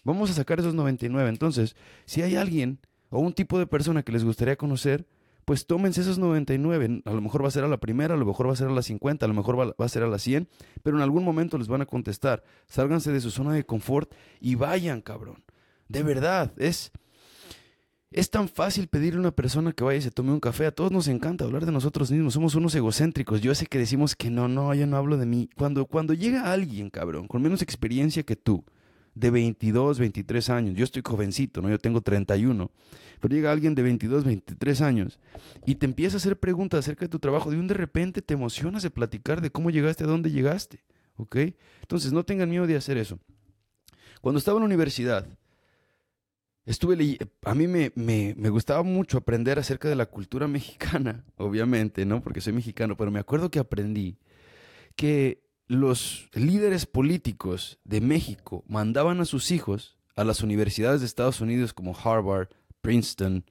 Vamos 0.04 0.30
a 0.30 0.34
sacar 0.34 0.60
esos 0.60 0.74
99. 0.74 1.30
Entonces, 1.30 1.76
si 2.04 2.20
hay 2.20 2.36
alguien 2.36 2.78
o 3.08 3.20
un 3.20 3.32
tipo 3.32 3.58
de 3.58 3.66
persona 3.66 4.02
que 4.02 4.12
les 4.12 4.24
gustaría 4.24 4.56
conocer, 4.56 5.06
pues 5.48 5.64
tómense 5.66 6.02
esos 6.02 6.18
99. 6.18 7.00
A 7.06 7.10
lo 7.10 7.22
mejor 7.22 7.42
va 7.42 7.48
a 7.48 7.50
ser 7.50 7.64
a 7.64 7.68
la 7.68 7.78
primera, 7.78 8.12
a 8.12 8.18
lo 8.18 8.26
mejor 8.26 8.48
va 8.48 8.52
a 8.52 8.56
ser 8.56 8.68
a 8.68 8.70
la 8.70 8.82
50, 8.82 9.24
a 9.24 9.28
lo 9.28 9.32
mejor 9.32 9.58
va, 9.58 9.74
a 9.82 9.88
ser 9.88 10.02
a 10.02 10.06
la 10.06 10.18
100, 10.18 10.46
pero 10.82 10.98
en 10.98 11.02
algún 11.02 11.24
momento 11.24 11.56
les 11.56 11.68
van 11.68 11.80
a 11.80 11.86
contestar. 11.86 12.44
Sálganse 12.66 13.12
de 13.12 13.20
su 13.22 13.30
zona 13.30 13.54
de 13.54 13.64
confort 13.64 14.12
y 14.42 14.56
vayan, 14.56 15.00
cabrón. 15.00 15.42
De 15.88 16.02
verdad, 16.02 16.52
es... 16.58 16.92
Es 18.10 18.28
tan 18.30 18.50
fácil 18.50 18.88
pedirle 18.88 19.16
a 19.16 19.20
una 19.20 19.30
persona 19.30 19.72
que 19.72 19.84
vaya 19.84 19.98
y 19.98 20.02
se 20.02 20.10
tome 20.10 20.32
un 20.32 20.40
café. 20.40 20.66
A 20.66 20.70
todos 20.70 20.92
nos 20.92 21.08
encanta 21.08 21.46
hablar 21.46 21.64
de 21.64 21.72
nosotros 21.72 22.10
mismos. 22.10 22.34
Somos 22.34 22.54
unos 22.54 22.74
egocéntricos. 22.74 23.40
Yo 23.40 23.54
sé 23.54 23.66
que 23.66 23.78
decimos 23.78 24.16
que 24.16 24.28
no, 24.28 24.48
no, 24.48 24.74
yo 24.74 24.86
no 24.86 24.98
hablo 24.98 25.16
de 25.16 25.24
mí. 25.24 25.48
Cuando, 25.56 25.86
cuando 25.86 26.12
llega 26.12 26.52
alguien, 26.52 26.90
cabrón, 26.90 27.26
con 27.26 27.40
menos 27.40 27.62
experiencia 27.62 28.22
que 28.22 28.36
tú, 28.36 28.64
de 29.18 29.30
22, 29.30 29.98
23 29.98 30.50
años, 30.50 30.76
yo 30.76 30.84
estoy 30.84 31.02
jovencito, 31.04 31.60
¿no? 31.60 31.68
Yo 31.68 31.78
tengo 31.78 32.00
31, 32.00 32.70
pero 33.20 33.34
llega 33.34 33.50
alguien 33.50 33.74
de 33.74 33.82
22, 33.82 34.24
23 34.24 34.80
años 34.80 35.18
y 35.66 35.74
te 35.74 35.86
empieza 35.86 36.16
a 36.16 36.18
hacer 36.18 36.38
preguntas 36.38 36.80
acerca 36.80 37.04
de 37.04 37.08
tu 37.08 37.18
trabajo, 37.18 37.50
de 37.50 37.58
un 37.58 37.66
de 37.66 37.74
repente 37.74 38.22
te 38.22 38.34
emocionas 38.34 38.82
de 38.82 38.90
platicar 38.90 39.40
de 39.40 39.50
cómo 39.50 39.70
llegaste 39.70 40.04
a 40.04 40.06
dónde 40.06 40.30
llegaste, 40.30 40.84
¿ok? 41.16 41.36
Entonces 41.80 42.12
no 42.12 42.24
tengan 42.24 42.48
miedo 42.48 42.66
de 42.66 42.76
hacer 42.76 42.96
eso. 42.96 43.18
Cuando 44.20 44.38
estaba 44.38 44.58
en 44.58 44.62
la 44.62 44.66
universidad, 44.66 45.26
estuve 46.64 47.18
a 47.42 47.54
mí 47.54 47.66
me, 47.66 47.90
me, 47.96 48.34
me, 48.36 48.50
gustaba 48.50 48.84
mucho 48.84 49.18
aprender 49.18 49.58
acerca 49.58 49.88
de 49.88 49.96
la 49.96 50.06
cultura 50.06 50.46
mexicana, 50.48 51.24
obviamente, 51.36 52.06
¿no? 52.06 52.22
Porque 52.22 52.40
soy 52.40 52.52
mexicano, 52.52 52.96
pero 52.96 53.10
me 53.10 53.18
acuerdo 53.18 53.50
que 53.50 53.58
aprendí 53.58 54.16
que 54.94 55.47
los 55.68 56.30
líderes 56.32 56.86
políticos 56.86 57.78
de 57.84 58.00
México 58.00 58.64
mandaban 58.66 59.20
a 59.20 59.26
sus 59.26 59.50
hijos 59.50 59.98
a 60.16 60.24
las 60.24 60.42
universidades 60.42 61.00
de 61.00 61.06
Estados 61.06 61.40
Unidos 61.40 61.72
como 61.74 61.96
Harvard, 61.96 62.48
Princeton, 62.80 63.44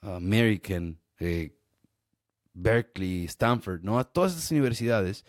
American, 0.00 1.00
eh, 1.18 1.56
Berkeley, 2.52 3.24
Stanford, 3.24 3.82
¿no? 3.82 3.98
A 3.98 4.04
todas 4.04 4.36
esas 4.36 4.50
universidades, 4.52 5.24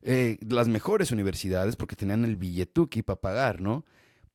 eh, 0.00 0.38
las 0.48 0.68
mejores 0.68 1.10
universidades, 1.10 1.76
porque 1.76 1.96
tenían 1.96 2.24
el 2.24 2.36
billetuki 2.36 3.02
para 3.02 3.20
pagar, 3.20 3.60
¿no? 3.60 3.84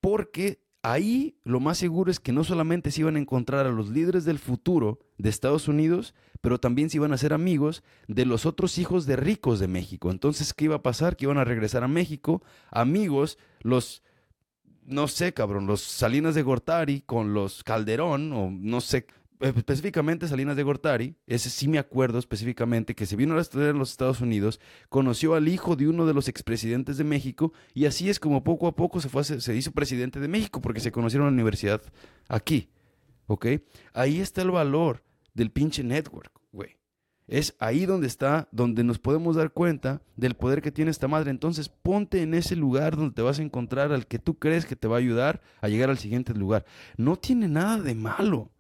Porque 0.01 0.62
ahí 0.83 1.39
lo 1.43 1.60
más 1.60 1.77
seguro 1.77 2.12
es 2.12 2.19
que 2.19 2.31
no 2.31 2.43
solamente 2.43 2.91
se 2.91 3.01
iban 3.01 3.15
a 3.15 3.19
encontrar 3.19 3.65
a 3.65 3.71
los 3.71 3.89
líderes 3.89 4.25
del 4.25 4.38
futuro 4.38 4.99
de 5.17 5.29
Estados 5.29 5.67
Unidos, 5.67 6.13
pero 6.41 6.60
también 6.60 6.89
se 6.89 6.97
iban 6.97 7.13
a 7.13 7.17
ser 7.17 7.34
amigos 7.34 7.84
de 8.08 8.26
los 8.26 8.45
otros 8.45 8.78
hijos 8.78 9.06
de 9.06 9.15
ricos 9.15 9.60
de 9.60 9.67
México. 9.67 10.12
Entonces, 10.12 10.54
¿qué 10.54 10.65
iba 10.65 10.76
a 10.76 10.84
pasar? 10.84 11.15
Que 11.15 11.26
iban 11.26 11.38
a 11.38 11.43
regresar 11.43 11.84
a 11.84 11.88
México, 11.88 12.43
amigos, 12.71 13.38
los, 13.62 14.04
no 14.86 15.08
sé, 15.08 15.34
cabrón, 15.34 15.67
los 15.67 15.82
Salinas 15.82 16.36
de 16.36 16.43
Gortari 16.43 17.02
con 17.02 17.34
los 17.34 17.63
Calderón, 17.63 18.32
o 18.34 18.50
no 18.52 18.82
sé, 18.82 19.08
específicamente 19.39 20.28
Salinas 20.28 20.56
de 20.56 20.63
Gortari, 20.63 21.15
ese 21.28 21.50
sí 21.50 21.67
me 21.67 21.80
acuerdo 21.80 22.19
específicamente, 22.19 22.95
que 22.95 23.06
se 23.06 23.15
vino 23.15 23.38
a 23.38 23.41
estudiar 23.41 23.69
en 23.69 23.80
los 23.80 23.91
Estados 23.91 24.21
Unidos, 24.21 24.60
conoció 24.89 25.36
al 25.36 25.47
hijo 25.47 25.76
de 25.76 25.88
uno 25.88 26.06
de 26.06 26.13
los 26.13 26.28
expresidentes 26.28 26.97
de 26.97 27.04
México 27.04 27.54
y 27.73 27.86
así 27.86 28.10
es 28.10 28.19
como 28.19 28.43
poco 28.43 28.67
a 28.67 28.76
poco 28.76 29.00
se, 29.00 29.10
fue 29.10 29.23
se 29.23 29.56
hizo 29.56 29.71
presidente 29.71 30.19
de 30.19 30.28
México 30.28 30.62
porque 30.62 30.80
se 30.80 30.91
conocieron 30.91 31.28
en 31.28 31.34
la 31.34 31.41
universidad 31.41 31.82
aquí. 32.28 32.69
¿Ok? 33.30 33.45
Ahí 33.93 34.21
está 34.21 34.41
el 34.41 34.52
valor 34.52 35.04
del 35.38 35.52
pinche 35.52 35.84
network, 35.84 36.32
güey. 36.52 36.78
Es 37.28 37.56
ahí 37.60 37.86
donde 37.86 38.08
está, 38.08 38.47
donde 38.52 38.84
nos 38.84 38.97
podemos 39.00 39.36
dar 39.36 39.52
cuenta 39.52 40.02
del 40.15 40.34
poder 40.34 40.62
que 40.62 40.71
tiene 40.71 40.89
esta 40.89 41.08
madre. 41.08 41.30
Entonces 41.30 41.69
ponte 41.69 42.23
en 42.23 42.34
ese 42.34 42.56
lugar 42.56 42.95
donde 42.95 43.13
te 43.13 43.21
vas 43.21 43.38
a 43.38 43.43
encontrar 43.43 43.91
al 43.91 44.08
que 44.08 44.17
tú 44.17 44.39
crees 44.39 44.65
que 44.65 44.76
te 44.76 44.88
va 44.88 44.95
a 44.95 45.00
ayudar 45.00 45.41
a 45.62 45.67
llegar 45.67 45.89
al 45.89 46.00
siguiente 46.00 46.34
lugar. 46.34 46.65
No 46.95 47.17
tiene 47.17 47.47
nada 47.47 47.80
de 47.80 47.93
malo 47.93 48.52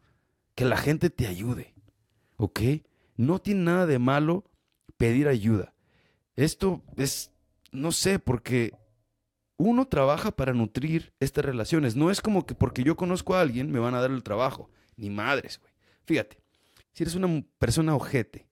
que 0.53 0.65
la 0.65 0.77
gente 0.77 1.09
te 1.09 1.27
ayude. 1.27 1.73
¿Ok? 2.35 2.59
No 3.15 3.39
tiene 3.39 3.63
nada 3.63 3.87
de 3.87 3.99
malo 3.99 4.43
pedir 4.97 5.27
ayuda. 5.27 5.73
Esto 6.35 6.83
es, 6.95 7.31
no 7.71 7.91
sé, 7.91 8.19
porque 8.19 8.73
uno 9.57 9.87
trabaja 9.87 10.29
para 10.29 10.53
nutrir 10.53 11.13
estas 11.19 11.43
relaciones. 11.43 11.95
No 11.95 12.11
es 12.11 12.21
como 12.21 12.45
que 12.45 12.53
porque 12.53 12.83
yo 12.83 12.95
conozco 12.95 13.33
a 13.33 13.41
alguien 13.41 13.71
me 13.71 13.79
van 13.79 13.95
a 13.95 14.01
dar 14.01 14.11
el 14.11 14.21
trabajo. 14.21 14.69
Ni 14.95 15.09
madres, 15.09 15.59
güey. 15.59 15.73
Fíjate, 16.03 16.37
si 16.97 17.03
eres 17.03 17.13
una 17.13 17.45
persona 17.59 17.95
ojete, 17.95 18.47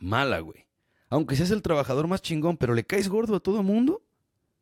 mala, 0.00 0.40
güey, 0.40 0.66
aunque 1.08 1.36
seas 1.36 1.52
el 1.52 1.62
trabajador 1.62 2.08
más 2.08 2.20
chingón, 2.20 2.56
pero 2.56 2.74
le 2.74 2.84
caes 2.84 3.08
gordo 3.08 3.36
a 3.36 3.40
todo 3.40 3.62
mundo, 3.62 4.02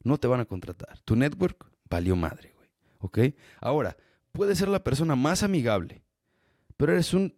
no 0.05 0.19
te 0.19 0.29
van 0.29 0.41
a 0.41 0.45
contratar. 0.45 0.99
Tu 1.07 1.17
network 1.17 1.73
valió 1.89 2.17
madre, 2.17 2.53
güey. 2.55 2.69
¿Ok? 2.99 3.19
Ahora, 3.63 3.97
puedes 4.33 4.59
ser 4.59 4.69
la 4.69 4.85
persona 4.85 5.17
más 5.17 5.43
amigable, 5.43 6.05
pero 6.77 6.93
eres 6.93 7.15
un 7.15 7.35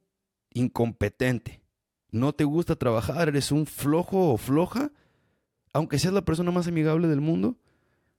incompetente. 0.55 1.63
No 2.11 2.33
te 2.33 2.43
gusta 2.43 2.75
trabajar, 2.75 3.29
eres 3.29 3.53
un 3.53 3.67
flojo 3.67 4.33
o 4.33 4.37
floja, 4.39 4.91
aunque 5.73 6.01
seas 6.01 6.15
la 6.15 6.25
persona 6.25 6.51
más 6.51 6.67
amigable 6.67 7.07
del 7.07 7.21
mundo, 7.21 7.61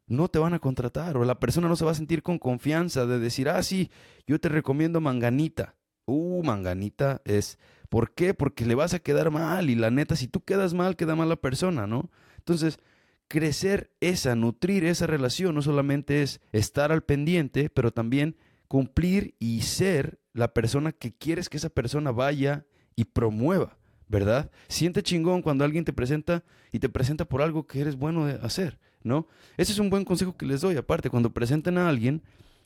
no 0.08 0.30
te 0.30 0.40
van 0.40 0.54
a 0.54 0.60
contratar 0.60 1.18
o 1.18 1.26
la 1.26 1.38
persona 1.42 1.68
no 1.68 1.76
se 1.76 1.84
va 1.84 1.92
a 1.92 1.96
sentir 1.96 2.24
con 2.24 2.40
confianza 2.40 3.06
de 3.06 3.20
decir, 3.20 3.50
ah, 3.50 3.62
sí, 3.62 3.92
yo 4.26 4.40
te 4.40 4.48
recomiendo 4.48 5.02
manganita. 5.02 5.76
Uh, 6.06 6.44
manganita 6.44 7.22
es, 7.26 7.58
¿por 7.90 8.14
qué? 8.14 8.34
Porque 8.34 8.66
le 8.66 8.76
vas 8.76 8.94
a 8.94 9.00
quedar 9.00 9.32
mal 9.32 9.70
y 9.70 9.76
la 9.76 9.92
neta, 9.92 10.16
si 10.16 10.28
tú 10.28 10.44
quedas 10.44 10.74
mal, 10.74 10.96
queda 10.96 11.16
mal 11.16 11.30
la 11.30 11.36
persona, 11.36 11.88
¿no? 11.88 12.10
Entonces, 12.38 12.80
crecer 13.28 13.92
esa, 14.02 14.36
nutrir 14.36 14.86
esa 14.86 15.08
relación, 15.08 15.56
no 15.56 15.62
solamente 15.62 16.22
es 16.22 16.42
estar 16.52 16.92
al 16.92 17.04
pendiente, 17.04 17.70
pero 17.70 17.92
también 17.92 18.38
cumplir 18.68 19.36
y 19.40 19.62
ser 19.62 20.20
la 20.34 20.54
persona 20.54 20.92
que 20.92 21.14
quieres 21.14 21.50
que 21.50 21.58
esa 21.58 21.70
persona 21.70 22.12
vaya 22.12 22.66
y 22.96 23.06
promueva, 23.06 23.78
¿verdad? 24.08 24.52
Siente 24.68 25.04
chingón 25.04 25.42
cuando 25.42 25.64
alguien 25.64 25.86
te 25.86 25.94
presenta 25.94 26.44
y 26.72 26.80
te 26.80 26.90
presenta 26.90 27.26
por 27.26 27.42
algo 27.42 27.68
que 27.68 27.82
eres 27.82 27.96
bueno 27.96 28.26
de 28.26 28.34
hacer, 28.46 28.80
¿no? 29.04 29.28
Ese 29.58 29.72
es 29.72 29.80
un 29.80 29.90
buen 29.90 30.06
consejo 30.06 30.38
que 30.38 30.46
les 30.46 30.62
doy. 30.62 30.78
Aparte, 30.78 31.10
cuando 31.10 31.34
presenten 31.34 31.78
a 31.78 31.90
alguien, 31.90 32.22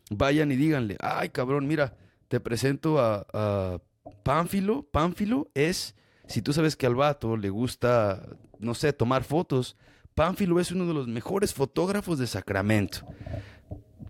vayan 0.10 0.52
y 0.52 0.56
díganle, 0.56 0.98
ay 1.00 1.30
cabrón, 1.30 1.68
mira, 1.68 1.96
te 2.30 2.40
presento 2.40 3.00
a, 3.00 3.82
Pánfilo. 4.24 4.84
Pánfilo 4.84 5.50
es, 5.54 5.96
si 6.28 6.42
tú 6.42 6.54
sabes 6.54 6.76
que 6.76 6.86
al 6.86 6.96
vato 6.96 7.36
le 7.36 7.50
gusta, 7.50 8.26
no 8.58 8.74
sé, 8.74 8.94
tomar 8.94 9.24
fotos, 9.24 9.76
Pánfilo 10.16 10.60
es 10.60 10.72
uno 10.72 10.86
de 10.86 10.94
los 10.94 11.08
mejores 11.08 11.54
fotógrafos 11.54 12.18
de 12.18 12.28
Sacramento 12.28 13.06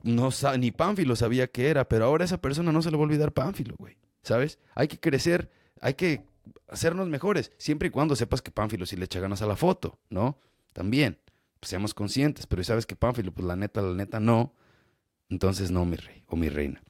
no 0.03 0.29
ni 0.57 0.71
Pánfilo 0.71 1.15
sabía 1.15 1.47
que 1.47 1.69
era, 1.69 1.87
pero 1.87 2.05
ahora 2.05 2.25
esa 2.25 2.39
persona 2.39 2.71
no 2.71 2.81
se 2.81 2.91
le 2.91 2.97
va 2.97 3.03
a 3.03 3.05
olvidar 3.05 3.33
Pánfilo, 3.33 3.75
güey. 3.77 3.97
¿Sabes? 4.21 4.59
Hay 4.75 4.87
que 4.87 4.99
crecer, 4.99 5.49
hay 5.81 5.93
que 5.93 6.25
hacernos 6.67 7.07
mejores, 7.07 7.51
siempre 7.57 7.87
y 7.87 7.91
cuando 7.91 8.15
sepas 8.15 8.41
que 8.41 8.51
Pánfilo 8.51 8.85
sí 8.85 8.95
le 8.95 9.05
echa 9.05 9.19
ganas 9.19 9.41
a 9.41 9.47
la 9.47 9.55
foto, 9.55 9.97
¿no? 10.09 10.37
También, 10.73 11.17
pues 11.59 11.69
seamos 11.69 11.93
conscientes, 11.93 12.45
pero 12.45 12.63
sabes 12.63 12.85
que 12.85 12.95
Pánfilo, 12.95 13.31
pues 13.31 13.47
la 13.47 13.55
neta, 13.55 13.81
la 13.81 13.95
neta 13.95 14.19
no, 14.19 14.53
entonces 15.29 15.71
no, 15.71 15.85
mi 15.85 15.95
rey 15.95 16.23
o 16.27 16.35
mi 16.35 16.49
reina. 16.49 16.81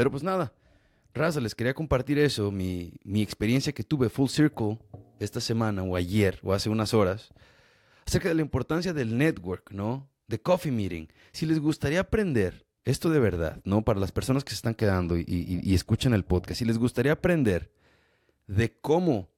Pero 0.00 0.10
pues 0.10 0.22
nada, 0.22 0.54
raza, 1.12 1.40
les 1.40 1.54
quería 1.54 1.74
compartir 1.74 2.18
eso, 2.18 2.50
mi, 2.50 2.94
mi 3.04 3.20
experiencia 3.20 3.74
que 3.74 3.84
tuve 3.84 4.08
full 4.08 4.28
circle 4.28 4.78
esta 5.18 5.42
semana 5.42 5.82
o 5.82 5.94
ayer 5.94 6.38
o 6.42 6.54
hace 6.54 6.70
unas 6.70 6.94
horas, 6.94 7.28
acerca 8.06 8.30
de 8.30 8.34
la 8.34 8.40
importancia 8.40 8.94
del 8.94 9.18
network, 9.18 9.72
¿no? 9.72 10.08
de 10.26 10.40
Coffee 10.40 10.72
Meeting. 10.72 11.08
Si 11.32 11.44
les 11.44 11.58
gustaría 11.58 12.00
aprender 12.00 12.64
esto 12.86 13.10
de 13.10 13.20
verdad, 13.20 13.60
¿no? 13.64 13.82
Para 13.82 14.00
las 14.00 14.10
personas 14.10 14.42
que 14.42 14.52
se 14.52 14.56
están 14.56 14.74
quedando 14.74 15.18
y, 15.18 15.74
escuchan 15.74 16.14
el 16.14 16.24
podcast, 16.24 16.60
si 16.60 16.64
les 16.64 16.78
gustaría 16.78 17.12
aprender 17.12 17.70
de 18.46 18.72
cómo 18.80 19.28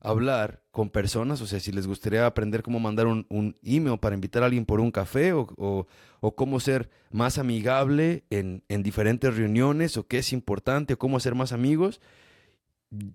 hablar 0.00 0.61
con 0.72 0.88
personas, 0.88 1.42
o 1.42 1.46
sea, 1.46 1.60
si 1.60 1.70
les 1.70 1.86
gustaría 1.86 2.24
aprender 2.24 2.62
cómo 2.62 2.80
mandar 2.80 3.06
un, 3.06 3.56
email 3.62 3.98
para 3.98 4.14
invitar 4.14 4.42
a 4.42 4.46
alguien 4.46 4.64
por 4.64 4.80
un 4.80 4.90
café 4.90 5.34
o, 5.34 5.86
cómo 6.34 6.60
ser 6.60 6.88
más 7.10 7.36
amigable 7.36 8.24
en, 8.30 8.62
diferentes 8.82 9.36
reuniones 9.36 9.98
o 9.98 10.06
qué 10.06 10.18
es 10.18 10.32
importante 10.32 10.94
o 10.94 10.98
cómo 10.98 11.18
hacer 11.18 11.34
más 11.34 11.52
amigos, 11.52 12.00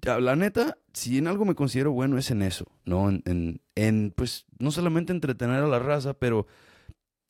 la 0.03 0.35
neta, 0.35 0.77
si 0.93 1.17
en 1.17 1.27
algo 1.27 1.45
me 1.45 1.55
considero 1.55 1.91
bueno 1.91 2.19
es 2.19 2.29
en 2.29 2.43
eso, 2.43 2.65
¿no? 2.85 3.09
En, 3.09 3.61
en 3.75 4.13
pues, 4.15 4.45
no 4.59 4.71
solamente 4.71 5.11
entretener 5.11 5.63
a 5.63 5.67
la 5.67 5.79
raza, 5.79 6.13
pero 6.13 6.45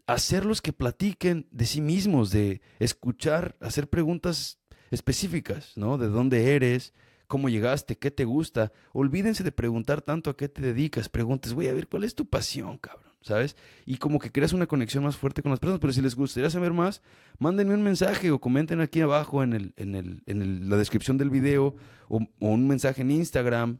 hacerlos 0.07 0.61
que 0.61 0.73
platiquen 0.73 1.47
de 1.51 1.65
sí 1.65 1.79
mismos, 1.79 2.31
de 2.31 2.61
escuchar, 2.79 3.55
hacer 3.61 3.89
preguntas 3.89 4.59
específicas, 4.91 5.71
¿no? 5.77 5.97
De 5.97 6.07
dónde 6.07 6.53
eres, 6.53 6.93
cómo 7.27 7.49
llegaste, 7.49 7.97
qué 7.97 8.11
te 8.11 8.25
gusta. 8.25 8.71
Olvídense 8.93 9.43
de 9.43 9.51
preguntar 9.51 10.01
tanto 10.01 10.29
a 10.29 10.37
qué 10.37 10.49
te 10.49 10.61
dedicas. 10.61 11.09
Preguntes, 11.09 11.53
güey, 11.53 11.67
a 11.67 11.73
ver, 11.73 11.87
¿cuál 11.87 12.03
es 12.03 12.15
tu 12.15 12.25
pasión, 12.25 12.77
cabrón? 12.77 13.11
¿Sabes? 13.21 13.57
Y 13.85 13.97
como 13.97 14.19
que 14.19 14.31
creas 14.31 14.53
una 14.53 14.67
conexión 14.67 15.03
más 15.03 15.17
fuerte 15.17 15.41
con 15.41 15.51
las 15.51 15.59
personas. 15.59 15.81
Pero 15.81 15.93
si 15.93 16.01
les 16.01 16.15
gustaría 16.15 16.49
saber 16.49 16.71
más, 16.71 17.01
mándenme 17.39 17.73
un 17.73 17.83
mensaje 17.83 18.31
o 18.31 18.39
comenten 18.39 18.79
aquí 18.79 19.01
abajo 19.01 19.43
en, 19.43 19.53
el, 19.53 19.73
en, 19.75 19.95
el, 19.95 20.23
en 20.25 20.69
la 20.69 20.77
descripción 20.77 21.17
del 21.17 21.29
video 21.29 21.75
o, 22.07 22.21
o 22.39 22.47
un 22.47 22.67
mensaje 22.67 23.01
en 23.01 23.11
Instagram 23.11 23.79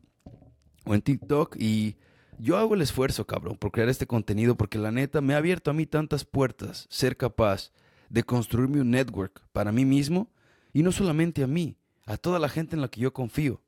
o 0.86 0.94
en 0.94 1.02
TikTok 1.02 1.56
y 1.58 1.96
yo 2.40 2.58
hago 2.58 2.76
el 2.76 2.82
esfuerzo, 2.82 3.26
cabrón, 3.26 3.58
por 3.58 3.72
crear 3.72 3.90
este 3.90 4.06
contenido 4.06 4.56
porque 4.56 4.78
la 4.78 4.92
neta 4.92 5.22
me 5.22 5.34
ha 5.34 5.38
abierto 5.38 5.72
a 5.72 5.74
mí 5.74 5.86
tantas 5.86 6.24
puertas 6.24 6.86
ser 6.90 7.18
capaz 7.18 7.72
de 8.10 8.24
construirme 8.24 8.82
un 8.82 8.92
network 8.92 9.42
para 9.52 9.72
mí 9.72 9.86
mismo 9.86 10.30
y 10.74 10.84
no 10.84 10.92
solamente 10.92 11.44
a 11.44 11.48
mí, 11.48 11.77
a 12.08 12.18
toda 12.18 12.40
la 12.40 12.50
gente 12.50 12.76
en 12.76 12.82
la 12.82 12.88
que 12.88 13.02
yo 13.02 13.14
confío, 13.14 13.62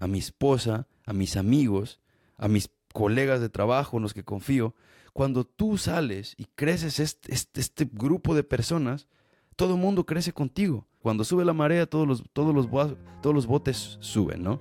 a 0.00 0.08
mi 0.08 0.18
esposa, 0.18 0.88
a 1.06 1.12
mis 1.12 1.36
amigos, 1.36 2.00
a 2.36 2.48
mis 2.48 2.70
colegas 2.92 3.40
de 3.40 3.48
trabajo 3.48 3.98
en 3.98 4.02
los 4.02 4.14
que 4.14 4.24
confío. 4.24 4.74
Cuando 5.12 5.44
tú 5.44 5.78
sales 5.78 6.34
y 6.36 6.46
creces 6.56 6.98
este, 6.98 7.32
este, 7.32 7.60
este 7.60 7.88
grupo 7.92 8.34
de 8.34 8.42
personas, 8.42 9.06
todo 9.54 9.74
el 9.74 9.80
mundo 9.80 10.04
crece 10.06 10.32
contigo. 10.32 10.88
Cuando 10.98 11.22
sube 11.22 11.44
la 11.44 11.52
marea, 11.52 11.86
todos 11.86 12.08
los, 12.08 12.24
todos 12.32 12.54
los, 12.54 12.68
todos 13.22 13.34
los 13.34 13.46
botes 13.46 13.98
suben, 14.00 14.42
¿no? 14.42 14.60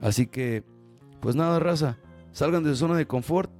Así 0.00 0.26
que, 0.26 0.62
pues 1.20 1.34
nada, 1.34 1.58
raza 1.58 1.98
Salgan 2.32 2.62
de 2.62 2.70
su 2.70 2.76
zona 2.76 2.94
de 2.94 3.06
confort. 3.06 3.50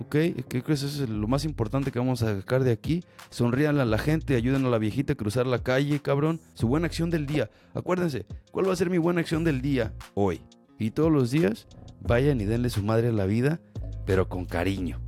¿Ok? 0.00 0.16
Creo 0.48 0.64
que 0.64 0.72
eso 0.72 0.86
es 0.86 1.08
lo 1.08 1.26
más 1.26 1.44
importante 1.44 1.90
que 1.90 1.98
vamos 1.98 2.22
a 2.22 2.36
sacar 2.36 2.64
de 2.64 2.72
aquí. 2.72 3.02
Sonrían 3.30 3.78
a 3.78 3.84
la 3.84 3.98
gente, 3.98 4.36
ayuden 4.36 4.64
a 4.66 4.68
la 4.68 4.78
viejita 4.78 5.14
a 5.14 5.16
cruzar 5.16 5.46
la 5.46 5.62
calle, 5.62 6.00
cabrón. 6.00 6.40
Su 6.54 6.68
buena 6.68 6.86
acción 6.86 7.10
del 7.10 7.26
día. 7.26 7.50
Acuérdense, 7.74 8.26
¿cuál 8.50 8.68
va 8.68 8.72
a 8.72 8.76
ser 8.76 8.90
mi 8.90 8.98
buena 8.98 9.20
acción 9.20 9.44
del 9.44 9.62
día 9.62 9.94
hoy? 10.14 10.42
Y 10.78 10.90
todos 10.90 11.10
los 11.10 11.30
días, 11.30 11.66
vayan 12.02 12.40
y 12.40 12.44
denle 12.44 12.70
su 12.70 12.82
madre 12.82 13.08
a 13.08 13.12
la 13.12 13.26
vida, 13.26 13.60
pero 14.04 14.28
con 14.28 14.44
cariño, 14.44 15.00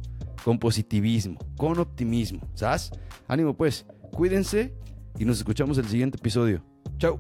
con 0.44 0.58
positivismo, 0.58 1.38
con 1.56 1.78
optimismo. 1.78 2.40
¿Sabes? 2.54 2.90
Ánimo 3.26 3.54
pues, 3.54 3.86
cuídense 4.10 4.74
y 5.18 5.24
nos 5.24 5.38
escuchamos 5.38 5.76
el 5.78 5.86
siguiente 5.86 6.16
episodio. 6.16 6.62
Chao. 6.96 7.18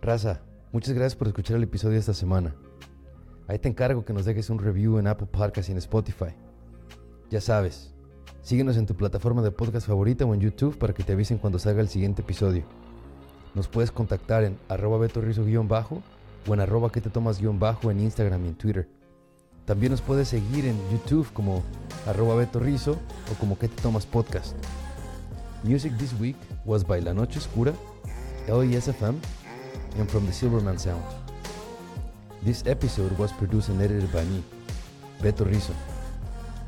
Raza, 0.00 0.42
muchas 0.72 0.94
gracias 0.94 1.16
por 1.16 1.28
escuchar 1.28 1.56
el 1.56 1.62
episodio 1.62 1.94
de 1.94 2.00
esta 2.00 2.14
semana. 2.14 2.54
Ahí 3.46 3.58
te 3.58 3.68
encargo 3.68 4.04
que 4.04 4.12
nos 4.12 4.24
dejes 4.24 4.48
un 4.48 4.58
review 4.58 4.98
en 4.98 5.06
Apple 5.06 5.26
Podcasts 5.30 5.68
y 5.68 5.72
en 5.72 5.78
Spotify. 5.78 6.34
Ya 7.30 7.40
sabes, 7.40 7.92
síguenos 8.42 8.76
en 8.76 8.86
tu 8.86 8.94
plataforma 8.94 9.42
de 9.42 9.50
podcast 9.50 9.86
favorita 9.86 10.24
o 10.24 10.32
en 10.32 10.40
YouTube 10.40 10.78
para 10.78 10.94
que 10.94 11.02
te 11.02 11.12
avisen 11.12 11.38
cuando 11.38 11.58
salga 11.58 11.82
el 11.82 11.88
siguiente 11.88 12.22
episodio. 12.22 12.64
Nos 13.54 13.68
puedes 13.68 13.90
contactar 13.90 14.44
en 14.44 14.58
arroba 14.68 14.98
betorrizo-bajo 14.98 16.02
o 16.48 16.54
en 16.54 16.60
arroba 16.60 16.90
que 16.90 17.00
te 17.00 17.10
tomas-bajo 17.10 17.90
en 17.90 18.00
Instagram 18.00 18.44
y 18.44 18.48
en 18.48 18.54
Twitter. 18.54 18.88
También 19.66 19.92
nos 19.92 20.02
puedes 20.02 20.28
seguir 20.28 20.66
en 20.66 20.78
YouTube 20.90 21.30
como 21.32 21.62
arroba 22.06 22.34
betorrizo 22.34 22.98
o 23.32 23.34
como 23.38 23.58
que 23.58 23.68
te 23.68 23.82
tomas 23.82 24.06
podcast. 24.06 24.56
Music 25.62 25.92
this 25.98 26.12
week 26.20 26.36
was 26.64 26.86
by 26.86 27.00
La 27.00 27.14
Noche 27.14 27.38
Oscura, 27.38 27.72
LESFM, 28.46 29.16
and 29.98 30.08
from 30.08 30.26
the 30.26 30.32
Silverman 30.32 30.78
Sound. 30.78 31.23
This 32.44 32.62
episode 32.66 33.16
was 33.16 33.32
produced 33.32 33.70
and 33.70 33.80
edited 33.80 34.12
by 34.12 34.22
me, 34.24 34.44
Beto 35.22 35.46
Rizzo. 35.46 35.72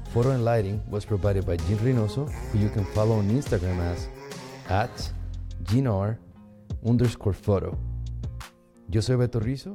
Photo 0.09 0.31
and 0.31 0.43
lighting 0.43 0.83
was 0.89 1.05
provided 1.05 1.45
by 1.45 1.59
Jean 1.59 1.77
Reynoso, 1.77 2.33
who 2.51 2.59
you 2.59 2.71
can 2.71 2.87
follow 2.95 3.19
on 3.19 3.29
Instagram 3.29 3.79
as 3.81 4.09
at 4.71 5.13
underscore 6.83 7.35
photo. 7.35 7.77
Yo 8.91 9.03
soy 9.03 9.17
Beto 9.17 9.39
Rizzo 9.45 9.75